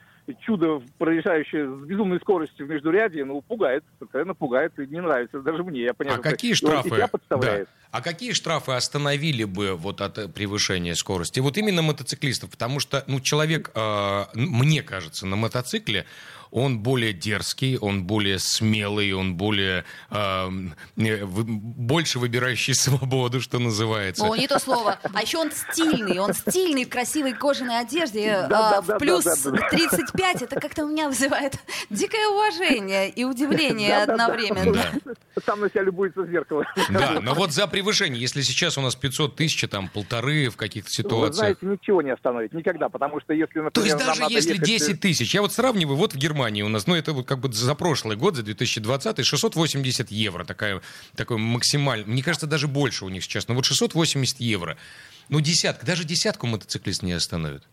чудо, 0.42 0.82
проезжающее 0.98 1.68
с 1.68 1.86
безумной 1.86 2.20
скоростью 2.20 2.66
в 2.66 2.70
междурядье, 2.70 3.26
ну, 3.26 3.42
пугает, 3.42 3.84
откровенно 4.00 4.34
пугает, 4.34 4.78
и 4.80 4.88
не 4.88 5.02
нравится 5.02 5.42
даже 5.42 5.64
мне. 5.64 5.84
Я 5.84 5.94
понимаю, 5.94 6.20
а 6.20 6.24
какие 6.24 6.54
штрафы? 6.54 7.08
Да. 7.30 7.66
А 7.92 8.02
какие 8.02 8.34
штрафы 8.34 8.72
остановили 8.72 9.44
бы 9.44 9.76
вот 9.76 10.02
от 10.02 10.34
превышения 10.34 10.94
скорости? 10.96 11.40
Вот 11.40 11.58
именно 11.58 11.82
мотоциклистов, 11.82 12.52
потому 12.52 12.80
что, 12.80 13.04
ну, 13.08 13.20
человек, 13.20 13.72
э, 13.76 14.24
мне 14.34 14.82
кажется, 14.82 15.26
на 15.26 15.36
мотоцикле 15.36 16.06
он 16.52 16.80
более 16.80 17.14
дерзкий, 17.14 17.78
он 17.78 18.04
более 18.04 18.38
смелый, 18.40 19.12
он 19.14 19.36
более 19.36 19.86
э, 20.12 20.50
больше 20.96 22.20
выбирающий 22.20 22.76
свободу, 22.76 23.42
что 23.42 23.58
называется. 23.58 24.24
О, 24.24 24.36
не 24.36 24.48
то 24.48 24.60
слово. 24.60 25.00
А 25.14 25.22
еще 25.22 25.40
он 25.40 25.52
стильный, 25.52 26.20
он 26.20 26.34
стильный 26.34 26.86
в 26.86 26.90
красивой 26.90 27.34
кожаной 27.34 27.80
одежде, 27.80 28.46
да, 28.50 28.82
э, 28.82 28.86
да, 28.86 28.96
в 28.96 29.00
плюс 29.00 29.24
да, 29.24 29.70
35 29.70 30.12
пункт 30.12 30.18
5, 30.18 30.42
это 30.44 30.60
как-то 30.60 30.86
у 30.86 30.90
меня 30.90 31.08
вызывает 31.08 31.56
дикое 31.90 32.28
уважение 32.28 33.10
и 33.10 33.24
удивление 33.24 34.04
одновременно. 34.04 34.84
Сам 35.46 35.62
на 35.62 35.70
себя 35.70 35.84
любуется 35.84 36.22
в 36.22 36.30
зеркало. 36.30 36.66
Да, 36.90 37.20
но 37.22 37.34
вот 37.34 37.52
за 37.52 37.68
превышение, 37.68 38.20
если 38.20 38.42
сейчас 38.42 38.78
у 38.78 38.82
нас 38.82 38.96
500 38.96 39.36
тысяч, 39.36 39.68
там 39.70 39.88
полторы 39.88 40.50
в 40.50 40.58
каких-то 40.58 40.90
ситуациях. 40.90 41.30
Вы 41.30 41.34
знаете, 41.34 41.66
ничего 41.66 42.02
не 42.02 42.12
остановить, 42.12 42.54
никогда, 42.54 42.90
потому 42.90 43.20
что 43.22 43.34
если, 43.34 43.60
например, 43.60 43.72
То 43.72 43.84
есть 43.84 43.98
даже 43.98 44.24
если 44.30 44.58
10 44.58 45.00
тысяч, 45.00 45.34
я 45.34 45.42
вот 45.42 45.54
сравниваю, 45.54 45.96
вот 45.96 46.14
в 46.14 46.18
Германии 46.18 46.62
у 46.62 46.70
нас, 46.70 46.88
ну 46.88 46.96
это 46.96 47.14
вот 47.14 47.28
как 47.28 47.40
бы 47.40 47.52
за 47.52 47.76
прошлый 47.76 48.18
год, 48.18 48.36
за 48.36 48.44
2020, 48.44 49.26
680 49.26 50.12
евро, 50.12 50.44
такая, 50.44 50.82
такой 51.16 51.38
максимальный, 51.38 52.06
мне 52.06 52.24
кажется, 52.24 52.48
даже 52.48 52.68
больше 52.68 53.06
у 53.06 53.10
них 53.10 53.24
сейчас, 53.24 53.48
но 53.48 53.56
вот 53.56 53.66
680 53.66 54.40
евро. 54.40 54.78
Ну 55.30 55.40
десятка, 55.40 55.86
даже 55.86 56.04
десятку 56.04 56.48
мотоциклист 56.48 57.04
не 57.04 57.14
остановит. 57.14 57.64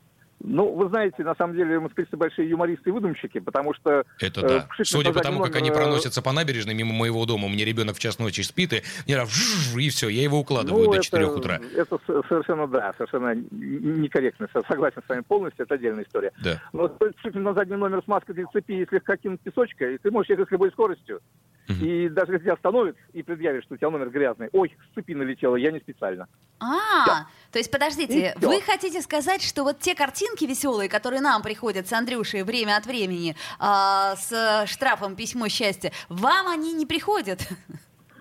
Ну, 0.40 0.72
вы 0.72 0.88
знаете, 0.88 1.24
на 1.24 1.34
самом 1.34 1.56
деле 1.56 1.80
москвичи 1.80 2.14
большие 2.14 2.48
юмористы 2.48 2.90
и 2.90 2.92
выдумщики, 2.92 3.40
потому 3.40 3.74
что... 3.74 4.04
Это 4.20 4.40
да. 4.42 4.68
Э, 4.78 4.84
Судя 4.84 5.12
по 5.12 5.20
тому, 5.20 5.42
как 5.42 5.56
они 5.56 5.70
проносятся 5.70 6.22
по 6.22 6.32
набережной 6.32 6.74
мимо 6.74 6.92
моего 6.92 7.26
дома, 7.26 7.46
у 7.46 7.48
меня 7.48 7.64
ребенок 7.64 7.96
в 7.96 7.98
час 7.98 8.18
ночи 8.18 8.42
спит, 8.42 8.72
и, 8.72 8.82
и 9.06 9.88
все, 9.90 10.08
я 10.08 10.22
его 10.22 10.38
укладываю 10.38 10.84
ну, 10.84 10.92
до 10.92 10.96
это, 10.98 11.04
4 11.04 11.26
утра. 11.26 11.60
Это 11.74 11.98
совершенно, 12.06 12.66
да, 12.68 12.94
совершенно 12.96 13.34
некорректно. 13.34 14.48
Согласен 14.68 15.02
с 15.04 15.08
вами 15.08 15.22
полностью, 15.22 15.64
это 15.64 15.74
отдельная 15.74 16.04
история. 16.04 16.32
Да. 16.42 16.62
Но 16.72 16.88
стоит 16.88 17.34
на 17.34 17.52
задний 17.54 17.76
номер 17.76 18.02
с 18.04 18.08
маской 18.08 18.34
для 18.34 18.46
цепи 18.46 18.72
и 18.72 18.86
слегка 18.86 19.16
кинуть 19.16 19.40
песочка, 19.40 19.90
и 19.90 19.98
ты 19.98 20.10
можешь 20.10 20.30
ехать 20.30 20.48
с 20.48 20.52
любой 20.52 20.70
скоростью. 20.70 21.20
И 21.68 22.08
даже 22.08 22.32
если 22.32 22.44
тебя 22.44 22.54
остановят 22.54 22.96
и 23.12 23.22
предъявят, 23.22 23.62
что 23.64 23.74
у 23.74 23.76
тебя 23.76 23.90
номер 23.90 24.08
грязный, 24.08 24.48
ой, 24.52 24.74
с 24.90 24.94
цепи 24.94 25.12
налетело, 25.12 25.56
я 25.56 25.70
не 25.70 25.80
специально. 25.80 26.26
А, 26.60 27.06
да. 27.06 27.26
то 27.52 27.58
есть 27.58 27.70
подождите, 27.70 28.34
вы 28.40 28.60
хотите 28.62 29.02
сказать, 29.02 29.42
что 29.42 29.64
вот 29.64 29.78
те 29.78 29.94
картинки 30.28 30.44
веселые, 30.44 30.88
которые 30.88 31.20
нам 31.20 31.42
приходят 31.42 31.88
с 31.88 31.92
Андрюшей 31.92 32.42
время 32.42 32.76
от 32.76 32.86
времени 32.86 33.36
а, 33.58 34.16
с 34.16 34.66
штрафом 34.66 35.16
письмо 35.16 35.48
счастья, 35.48 35.92
вам 36.08 36.48
они 36.48 36.72
не 36.72 36.86
приходят? 36.86 37.40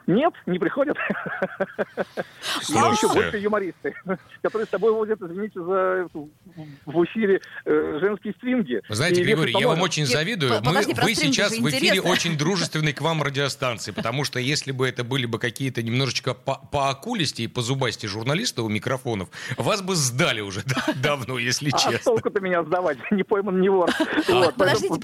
Нет, 0.07 0.33
не 0.45 0.57
приходят. 0.57 0.95
Есть 2.61 2.69
еще 2.69 3.13
больше 3.13 3.37
юмористы, 3.37 3.93
которые 4.41 4.65
с 4.65 4.69
тобой 4.69 4.93
возят, 4.93 5.21
извините 5.21 5.61
за 5.61 6.07
в 6.85 7.03
эфире 7.05 7.41
э, 7.65 7.99
женские 8.01 8.33
стринги. 8.33 8.81
Вы 8.87 8.95
знаете, 8.95 9.23
Григорий, 9.23 9.53
я 9.57 9.67
вам 9.67 9.81
очень 9.81 10.05
завидую. 10.05 10.61
Мы, 10.63 10.81
вы 11.03 11.15
сейчас 11.15 11.57
в 11.57 11.69
эфире 11.69 12.01
очень 12.01 12.37
дружественной 12.37 12.93
к 12.93 13.01
вам 13.01 13.23
радиостанции, 13.23 13.91
потому 13.91 14.23
что 14.23 14.39
если 14.39 14.71
бы 14.71 14.87
это 14.87 15.03
были 15.03 15.25
бы 15.25 15.39
какие-то 15.39 15.83
немножечко 15.83 16.33
по, 16.33 16.55
по 16.55 16.89
окулисти 16.89 17.43
и 17.43 17.47
по 17.47 17.61
зубасти 17.61 18.07
журналисты 18.07 18.61
у 18.61 18.69
микрофонов, 18.69 19.29
вас 19.57 19.81
бы 19.81 19.95
сдали 19.95 20.41
уже 20.41 20.61
давно, 21.01 21.37
если 21.37 21.69
а 21.69 21.77
честно. 21.77 21.99
А 21.99 22.03
толку-то 22.03 22.39
меня 22.41 22.63
сдавать, 22.63 22.97
не 23.11 23.23
пойман, 23.23 23.61
не 23.61 23.69
вор. 23.69 23.89
Подождите, 24.57 24.99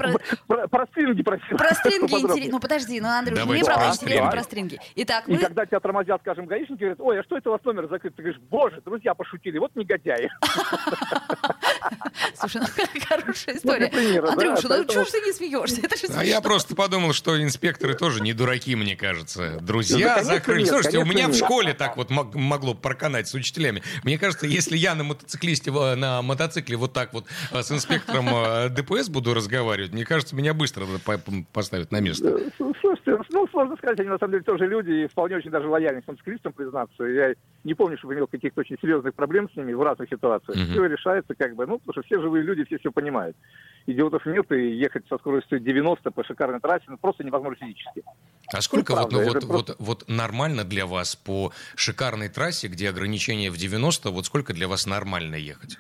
про 0.48 0.86
стринги 0.88 1.24
просил. 1.24 1.58
Про 1.58 1.76
стринги 1.76 2.14
интересно. 2.14 2.52
Ну 2.52 2.60
подожди, 2.60 3.02
ну 3.02 3.10
Андрюш, 3.10 3.46
мне 3.46 3.64
правда 3.64 3.92
интересно 3.94 4.32
про 4.32 4.44
стринги. 4.44 4.80
Итак, 4.96 5.28
и 5.28 5.38
когда 5.38 5.66
тебя 5.66 5.80
тормозят, 5.80 6.22
скажем, 6.22 6.46
гаишники, 6.46 6.80
говорят, 6.80 7.00
ой, 7.02 7.20
а 7.20 7.24
что 7.24 7.38
это 7.38 7.50
у 7.50 7.54
вас 7.54 7.64
номер 7.64 7.88
закрыт? 7.90 8.16
Ты 8.16 8.22
говоришь, 8.22 8.42
боже, 8.50 8.82
друзья 8.86 9.14
пошутили, 9.14 9.58
вот 9.58 9.76
негодяи. 9.76 10.30
Слушай, 12.36 12.62
ну 12.62 13.02
хорошая 13.08 13.56
история. 13.56 13.88
Андрюша, 14.28 14.68
ну 14.70 14.86
чего 14.86 15.04
ж 15.04 15.10
ты 15.10 15.22
не 15.22 15.34
смеешься? 15.34 15.82
А 16.18 16.24
я 16.24 16.42
просто 16.42 16.76
подумал, 16.76 17.14
что 17.14 17.42
инспекторы 17.42 17.96
тоже 17.96 18.22
не 18.22 18.34
дураки, 18.34 18.76
мне 18.76 18.96
кажется. 18.96 19.60
Друзья 19.62 20.24
закрыли. 20.24 20.66
Слушайте, 20.66 21.00
у 21.00 21.06
меня 21.06 21.28
в 21.28 21.34
школе 21.34 21.74
так 21.74 21.98
вот 21.98 22.10
могло 22.10 22.74
проканать 22.74 23.28
с 23.28 23.34
учителями. 23.34 23.84
Мне 24.04 24.18
кажется, 24.18 24.48
если 24.48 24.78
я 24.78 24.96
на 24.96 25.04
мотоциклисте, 25.04 25.72
на 25.72 26.22
мотоцикле 26.22 26.78
вот 26.78 26.94
так 26.94 27.14
вот 27.14 27.26
э, 27.52 27.62
с 27.62 27.72
инспектором 27.72 28.28
э, 28.30 28.70
ДПС 28.70 29.10
буду 29.10 29.34
разговаривать, 29.34 29.94
мне 29.94 30.06
кажется, 30.06 30.36
меня 30.36 30.54
быстро 30.54 30.86
поставят 31.52 31.92
на 31.92 32.00
место. 32.00 32.40
Слушайте, 32.58 33.18
ну, 33.30 33.48
сложно 33.50 33.76
сказать, 33.78 34.00
они 34.00 34.10
на 34.10 34.18
самом 34.18 34.34
деле 34.34 34.44
тоже 34.44 34.68
люди, 34.68 34.92
и 34.92 35.08
вполне 35.08 35.38
очень 35.38 35.52
даже 35.52 35.68
лояльны 35.68 36.02
к 36.02 36.08
мотоциклистам, 36.08 36.54
признаться. 36.54 37.04
Я 37.04 37.34
не 37.64 37.74
помню, 37.74 37.98
чтобы 37.98 38.14
имел 38.14 38.28
каких-то 38.28 38.62
очень 38.62 38.78
серьезных 38.82 39.14
проблем 39.14 39.50
с 39.52 39.56
ними 39.56 39.74
в 39.74 39.82
разных 39.82 40.10
ситуациях. 40.10 40.58
Все 40.70 40.86
решается 40.86 41.33
как 41.36 41.56
бы, 41.56 41.66
ну, 41.66 41.80
потому 41.80 41.94
что 41.94 42.02
все 42.04 42.22
живые 42.22 42.44
люди, 42.44 42.64
все 42.66 42.78
все 42.78 42.92
понимают. 42.92 43.36
Идиотов 43.86 44.26
нет, 44.26 44.52
и 44.52 44.76
ехать 44.76 45.04
со 45.10 45.18
скоростью 45.18 45.60
90 45.60 46.12
по 46.12 46.24
шикарной 46.24 46.60
трассе 46.60 46.86
ну, 46.88 46.98
просто 46.98 47.24
невозможно 47.24 47.58
физически. 47.66 48.04
А 48.54 48.62
сколько 48.62 48.94
ну, 48.94 49.02
вот, 49.02 49.12
ну, 49.12 49.24
вот, 49.24 49.32
просто... 49.34 49.48
вот, 49.48 49.76
вот 49.80 50.04
нормально 50.08 50.64
для 50.64 50.86
вас 50.86 51.16
по 51.16 51.52
шикарной 51.76 52.30
трассе, 52.30 52.68
где 52.68 52.90
ограничение 52.90 53.52
в 53.52 53.58
90, 53.58 54.10
вот 54.12 54.26
сколько 54.26 54.54
для 54.54 54.68
вас 54.68 54.86
нормально 54.86 55.36
ехать? 55.36 55.78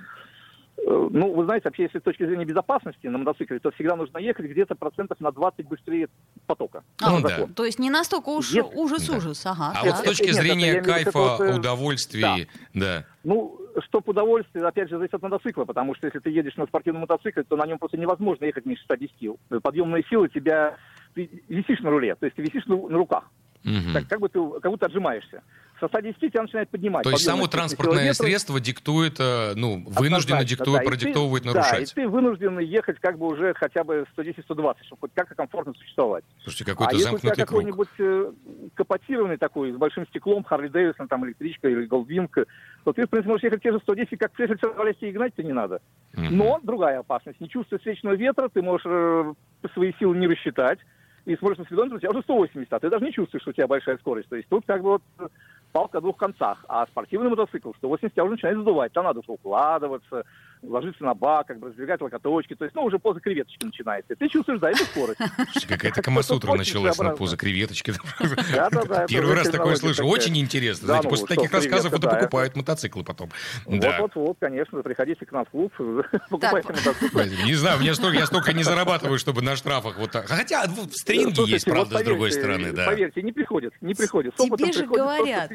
Э, 0.86 1.08
ну, 1.12 1.34
вы 1.34 1.46
знаете, 1.46 1.66
вообще, 1.66 1.84
если 1.84 2.00
с 2.00 2.02
точки 2.02 2.26
зрения 2.26 2.46
безопасности 2.46 3.08
на 3.08 3.18
мотоцикле, 3.18 3.60
то 3.60 3.72
всегда 3.72 3.96
нужно 3.96 4.18
ехать 4.18 4.46
где-то 4.46 4.76
процентов 4.76 5.20
на 5.20 5.32
20 5.32 5.68
быстрее 5.68 6.10
потока. 6.46 6.84
А, 7.02 7.22
да. 7.22 7.48
То 7.56 7.66
есть 7.66 7.80
не 7.80 7.90
настолько 7.90 8.30
уж 8.30 8.54
ужас-ужас, 8.54 9.44
да. 9.44 9.52
ага. 9.52 9.74
А 9.76 9.84
да. 9.84 9.90
вот 9.90 10.00
с 10.00 10.02
точки 10.02 10.32
зрения 10.32 10.74
нет, 10.74 10.86
кайфа, 10.86 11.12
вот, 11.20 11.42
э, 11.42 11.56
удовольствия, 11.56 12.48
да. 12.74 12.80
да. 13.00 13.06
Ну, 13.24 13.63
чтоб 13.82 14.08
удовольствие, 14.08 14.66
опять 14.66 14.90
же, 14.90 14.98
зависит 14.98 15.16
от 15.16 15.22
мотоцикла, 15.22 15.66
потому 15.66 15.96
что 15.96 16.08
если 16.08 16.20
ты 16.20 16.30
едешь 16.30 16.56
на 16.58 16.66
спортивном 16.66 17.02
мотоцикле, 17.02 17.44
то 17.44 17.56
на 17.56 17.66
нем 17.66 17.80
просто 17.80 17.98
невозможно 17.98 18.46
ехать 18.46 18.66
меньше 18.66 18.84
110. 18.84 19.62
Подъемная 19.62 20.04
сила 20.04 20.28
тебя... 20.30 20.78
Ты 21.14 21.30
висишь 21.48 21.80
на 21.82 21.92
руле, 21.92 22.16
то 22.16 22.26
есть 22.26 22.36
ты 22.36 22.42
висишь 22.42 22.66
на, 22.66 22.76
на 22.76 22.98
руках. 22.98 23.30
Угу. 23.64 23.94
Так, 23.94 24.08
как, 24.08 24.20
бы 24.20 24.30
ты, 24.30 24.40
как 24.62 24.72
будто 24.72 24.88
отжимаешься 24.88 25.44
со 25.84 25.88
110 25.90 26.20
тебя 26.20 26.42
начинает 26.44 26.70
поднимать. 26.70 27.04
То 27.04 27.12
есть 27.12 27.26
само 27.26 27.48
транспортное 27.48 28.14
средство 28.14 28.60
диктует, 28.60 29.20
э, 29.20 29.54
ну, 29.56 29.84
вынужденно 29.88 30.44
диктует, 30.46 30.84
да, 30.84 30.90
продиктовывает, 30.90 31.44
ты, 31.44 31.50
нарушать. 31.50 31.94
Да, 31.96 32.02
и 32.02 32.06
ты 32.06 32.08
вынужден 32.08 32.60
ехать 32.60 33.00
как 33.00 33.18
бы 33.18 33.28
уже 33.28 33.54
хотя 33.54 33.84
бы 33.84 34.06
110-120, 34.16 34.76
чтобы 34.86 35.00
хоть 35.02 35.12
как-то 35.14 35.36
комфортно 35.36 35.74
существовать. 35.74 36.24
Слушайте, 36.44 36.66
какой-то 36.66 36.96
а 36.96 37.00
замкнутый 37.00 37.16
если 37.16 37.28
у 37.28 37.36
тебя 37.36 37.46
какой-нибудь 37.46 37.90
э, 38.00 38.32
капотированный 38.76 39.38
такой, 39.38 39.72
с 39.72 39.76
большим 39.76 40.08
стеклом, 40.08 40.44
Харли 40.44 40.70
Дэвисон, 40.70 41.08
там, 41.08 41.26
электричка 41.26 41.68
или 41.68 41.86
Голдвинг, 41.86 42.38
то 42.84 42.94
ты, 42.94 43.06
в 43.06 43.10
принципе, 43.10 43.30
можешь 43.30 43.44
ехать 43.44 43.62
те 43.62 43.72
же 43.72 43.80
110, 43.80 44.18
как 44.18 44.32
прежде 44.32 44.56
всего, 44.56 44.88
и 44.88 45.12
гнать 45.12 45.36
тебе 45.36 45.48
не 45.48 45.54
надо. 45.54 45.82
Но 46.14 46.60
другая 46.64 47.00
опасность. 47.00 47.42
Не 47.42 47.50
чувствуя 47.50 47.80
встречного 47.80 48.14
ветра, 48.14 48.48
ты 48.48 48.62
можешь 48.62 48.86
э, 48.86 49.34
свои 49.74 49.94
силы 50.00 50.16
не 50.18 50.28
рассчитать, 50.28 50.80
и 51.26 51.36
смотришь 51.38 51.60
на 51.60 51.66
спидометр, 51.66 51.96
у 51.96 52.00
тебя 52.00 52.10
уже 52.10 52.22
180, 52.22 52.72
а 52.72 52.80
ты 52.80 52.90
даже 52.90 53.06
не 53.06 53.14
чувствуешь, 53.14 53.42
что 53.42 53.52
у 53.52 53.54
тебя 53.54 53.68
большая 53.68 53.98
скорость. 53.98 54.30
То 54.30 54.36
есть 54.36 54.50
тут 54.50 54.66
как 54.66 54.82
бы 54.82 54.92
вот 54.92 55.32
палка 55.74 55.98
о 55.98 56.02
двух 56.02 56.16
концах. 56.18 56.64
А 56.70 56.86
спортивный 56.88 57.30
мотоцикл 57.30 57.72
180 57.78 58.14
тебя 58.14 58.24
уже 58.24 58.34
начинает 58.34 58.60
сдувать. 58.60 58.94
Там 58.94 59.04
надо 59.04 59.22
укладываться, 59.28 60.24
ложиться 60.68 61.04
на 61.04 61.14
бак, 61.14 61.48
как 61.48 61.60
бы 61.60 61.68
раздвигать 61.68 62.02
локоточки. 62.02 62.56
То 62.56 62.66
есть, 62.66 62.76
ну, 62.76 62.84
уже 62.84 63.00
поза 63.00 63.20
креветочки 63.20 63.66
начинается. 63.66 64.16
Ты 64.16 64.28
чувствуешь, 64.30 64.60
да, 64.60 64.72
эту 64.72 64.84
скорость. 64.86 65.20
Какая-то 65.68 66.02
камасутра 66.02 66.54
началась 66.54 66.98
на 66.98 67.12
поза 67.12 67.38
креветочки. 67.38 67.94
Первый 69.08 69.36
раз 69.36 69.50
такое 69.50 69.76
слышу. 69.76 70.06
Очень 70.06 70.38
интересно. 70.38 70.88
Знаете, 70.88 71.10
после 71.10 71.28
ну, 71.30 71.36
таких 71.36 71.52
рассказов 71.52 71.94
это 71.94 72.10
покупают 72.10 72.56
мотоциклы 72.56 73.04
потом. 73.04 73.30
Вот-вот-вот, 73.66 74.38
конечно. 74.40 74.82
Приходите 74.82 75.26
к 75.26 75.32
нам 75.32 75.46
в 75.46 75.50
клуб, 75.50 75.74
покупайте 76.30 76.70
мотоциклы. 76.70 77.30
Не 77.46 77.54
знаю, 77.56 77.82
я 77.82 78.26
столько 78.26 78.54
не 78.54 78.64
зарабатываю, 78.64 79.20
чтобы 79.20 79.42
на 79.42 79.56
штрафах 79.56 79.98
вот 79.98 80.12
так. 80.12 80.28
Хотя 80.28 80.66
стринги 80.92 81.50
есть, 81.50 81.66
правда, 81.66 82.00
с 82.00 82.04
другой 82.04 82.32
стороны, 82.32 82.72
да. 82.72 82.86
Поверьте, 82.86 83.22
не 83.22 83.32
приходит, 83.32 83.74
не 83.82 83.94
приходит. 83.94 84.36
Тебе 84.36 84.72
же 84.72 84.86
говорят. 84.86 85.52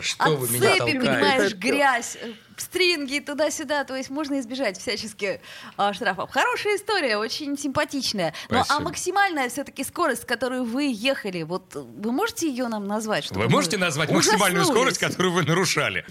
Что 0.00 0.36
вы 0.36 0.48
меня 0.48 0.76
толкаете? 0.76 1.00
понимаешь, 1.00 1.54
грязь, 1.54 2.18
стринги 2.60 3.18
туда-сюда. 3.18 3.84
То 3.84 3.96
есть 3.96 4.10
можно 4.10 4.38
избежать 4.40 4.78
всячески 4.78 5.40
а, 5.76 5.92
штрафов. 5.92 6.30
Хорошая 6.30 6.76
история, 6.76 7.16
очень 7.16 7.56
симпатичная. 7.56 8.34
Ну 8.50 8.62
а 8.68 8.80
максимальная 8.80 9.48
все-таки 9.48 9.84
скорость, 9.84 10.22
с 10.22 10.24
которой 10.24 10.62
вы 10.62 10.92
ехали, 10.92 11.42
вот 11.42 11.74
вы 11.74 12.12
можете 12.12 12.48
ее 12.48 12.68
нам 12.68 12.86
назвать? 12.86 13.30
Вы 13.30 13.48
можете 13.48 13.78
назвать 13.78 14.10
максимальную 14.10 14.64
скорость, 14.64 14.98
которую 14.98 15.32
вы 15.32 15.42
нарушали? 15.42 16.04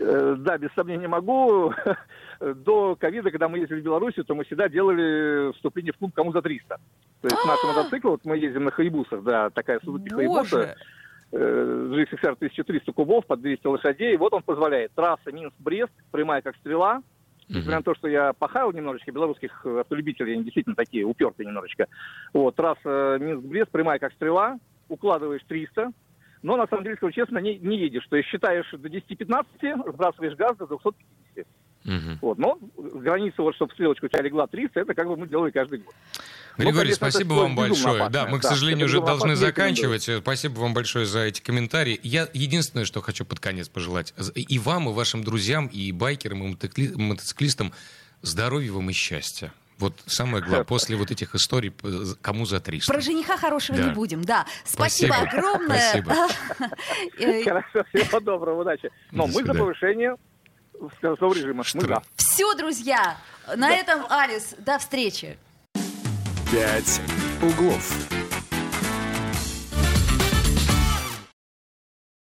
Э, 0.00 0.36
да, 0.38 0.58
без 0.58 0.70
сомнения 0.74 1.08
могу. 1.08 1.72
До 2.40 2.94
ковида, 2.94 3.30
когда 3.30 3.48
мы 3.48 3.58
ездили 3.58 3.80
в 3.80 3.84
Беларуси, 3.84 4.22
то 4.22 4.34
мы 4.34 4.44
всегда 4.44 4.68
делали 4.68 5.52
вступление 5.54 5.92
в 5.92 5.98
клуб 5.98 6.14
кому 6.14 6.32
за 6.32 6.40
300. 6.40 6.68
То 6.68 6.80
есть 7.28 7.44
наши 7.44 7.66
мотоциклы, 7.66 8.10
вот 8.12 8.24
мы 8.24 8.38
ездим 8.38 8.64
на 8.64 8.70
Хайбусах, 8.70 9.24
да, 9.24 9.50
такая 9.50 9.80
Сузуки 9.80 10.08
Хайбуса, 10.08 10.76
GXXR 11.32 12.32
1300 12.32 12.92
кубов 12.92 13.26
под 13.26 13.40
200 13.40 13.66
лошадей. 13.66 14.16
Вот 14.16 14.32
он 14.32 14.42
позволяет. 14.42 14.92
Трасса 14.94 15.30
Минск-Брест, 15.32 15.92
прямая 16.10 16.42
как 16.42 16.56
стрела, 16.56 17.02
Несмотря 17.48 17.78
на 17.78 17.82
то, 17.82 17.94
что 17.94 18.08
я 18.08 18.34
пахал 18.34 18.72
немножечко, 18.72 19.10
белорусских 19.10 19.64
автолюбителей, 19.64 20.34
они 20.34 20.44
действительно 20.44 20.76
такие 20.76 21.04
упертые 21.04 21.46
немножечко. 21.46 21.86
Вот, 22.34 22.54
трасса 22.56 23.16
Минск-Брест, 23.18 23.70
прямая 23.70 23.98
как 23.98 24.12
стрела, 24.12 24.58
укладываешь 24.88 25.42
300, 25.48 25.92
но 26.42 26.56
на 26.56 26.66
самом 26.66 26.84
деле, 26.84 26.96
скажу 26.96 27.12
честно, 27.12 27.38
не, 27.38 27.58
не 27.58 27.78
едешь. 27.78 28.06
То 28.08 28.16
есть 28.16 28.28
считаешь 28.28 28.70
до 28.70 28.88
10-15, 28.88 29.92
сбрасываешь 29.92 30.36
газ 30.36 30.56
до 30.56 30.66
250. 30.66 30.94
Угу. 31.84 32.18
Вот, 32.20 32.38
но 32.38 32.58
граница, 32.76 33.42
вот, 33.42 33.54
чтобы 33.54 33.72
стрелочка 33.72 34.06
у 34.06 34.08
тебя 34.08 34.22
легла 34.22 34.46
30, 34.46 34.76
это 34.76 34.94
как 34.94 35.06
бы 35.06 35.16
мы 35.16 35.28
делали 35.28 35.50
каждый 35.50 35.78
год. 35.78 35.94
Ну, 36.58 36.64
Григорий, 36.64 36.72
ну, 36.72 36.80
конечно, 36.80 37.10
спасибо 37.10 37.32
вам 37.34 37.54
большое. 37.54 38.02
Опасное. 38.02 38.24
Да, 38.24 38.30
мы, 38.30 38.38
к 38.40 38.42
да, 38.42 38.48
сожалению, 38.48 38.86
уже 38.86 39.00
должны 39.00 39.36
заканчивать. 39.36 40.10
Спасибо 40.20 40.58
вам 40.58 40.74
большое 40.74 41.06
за 41.06 41.20
эти 41.20 41.40
комментарии. 41.40 41.98
Я 42.02 42.28
единственное, 42.32 42.84
что 42.84 43.00
хочу 43.00 43.24
под 43.24 43.40
конец 43.40 43.68
пожелать 43.68 44.12
и 44.34 44.58
вам, 44.58 44.88
и 44.88 44.92
вашим 44.92 45.22
друзьям, 45.22 45.68
и 45.68 45.92
байкерам, 45.92 46.42
и 46.44 46.96
мотоциклистам 46.96 47.72
здоровья 48.22 48.72
вам 48.72 48.90
и 48.90 48.92
счастья. 48.92 49.52
Вот 49.78 49.94
самое 50.06 50.42
главное, 50.42 50.64
после 50.64 50.96
вот 50.96 51.10
этих 51.10 51.34
историй, 51.34 51.72
кому 52.20 52.44
за 52.44 52.60
300. 52.60 52.92
Про 52.92 53.00
жениха 53.00 53.36
хорошего 53.36 53.78
да. 53.78 53.84
не 53.84 53.90
будем, 53.92 54.24
да. 54.24 54.44
Спасибо, 54.64 55.14
Спасибо. 55.14 55.38
огромное. 55.38 55.90
Спасибо. 55.90 56.14
Э, 57.18 57.44
Хорошо, 57.44 57.84
всего 57.94 58.20
доброго, 58.20 58.62
удачи. 58.62 58.90
Но 59.12 59.26
мы 59.26 59.44
за 59.44 59.54
повышение 59.54 60.16
скоростного 60.96 61.34
режима. 61.34 61.64
Мы 61.74 61.82
за. 61.82 62.02
Все, 62.16 62.54
друзья, 62.54 63.16
на 63.56 63.70
этом 63.74 64.04
Алис. 64.08 64.54
До 64.58 64.78
встречи. 64.78 65.38
Пять 66.50 67.00
углов. 67.42 68.17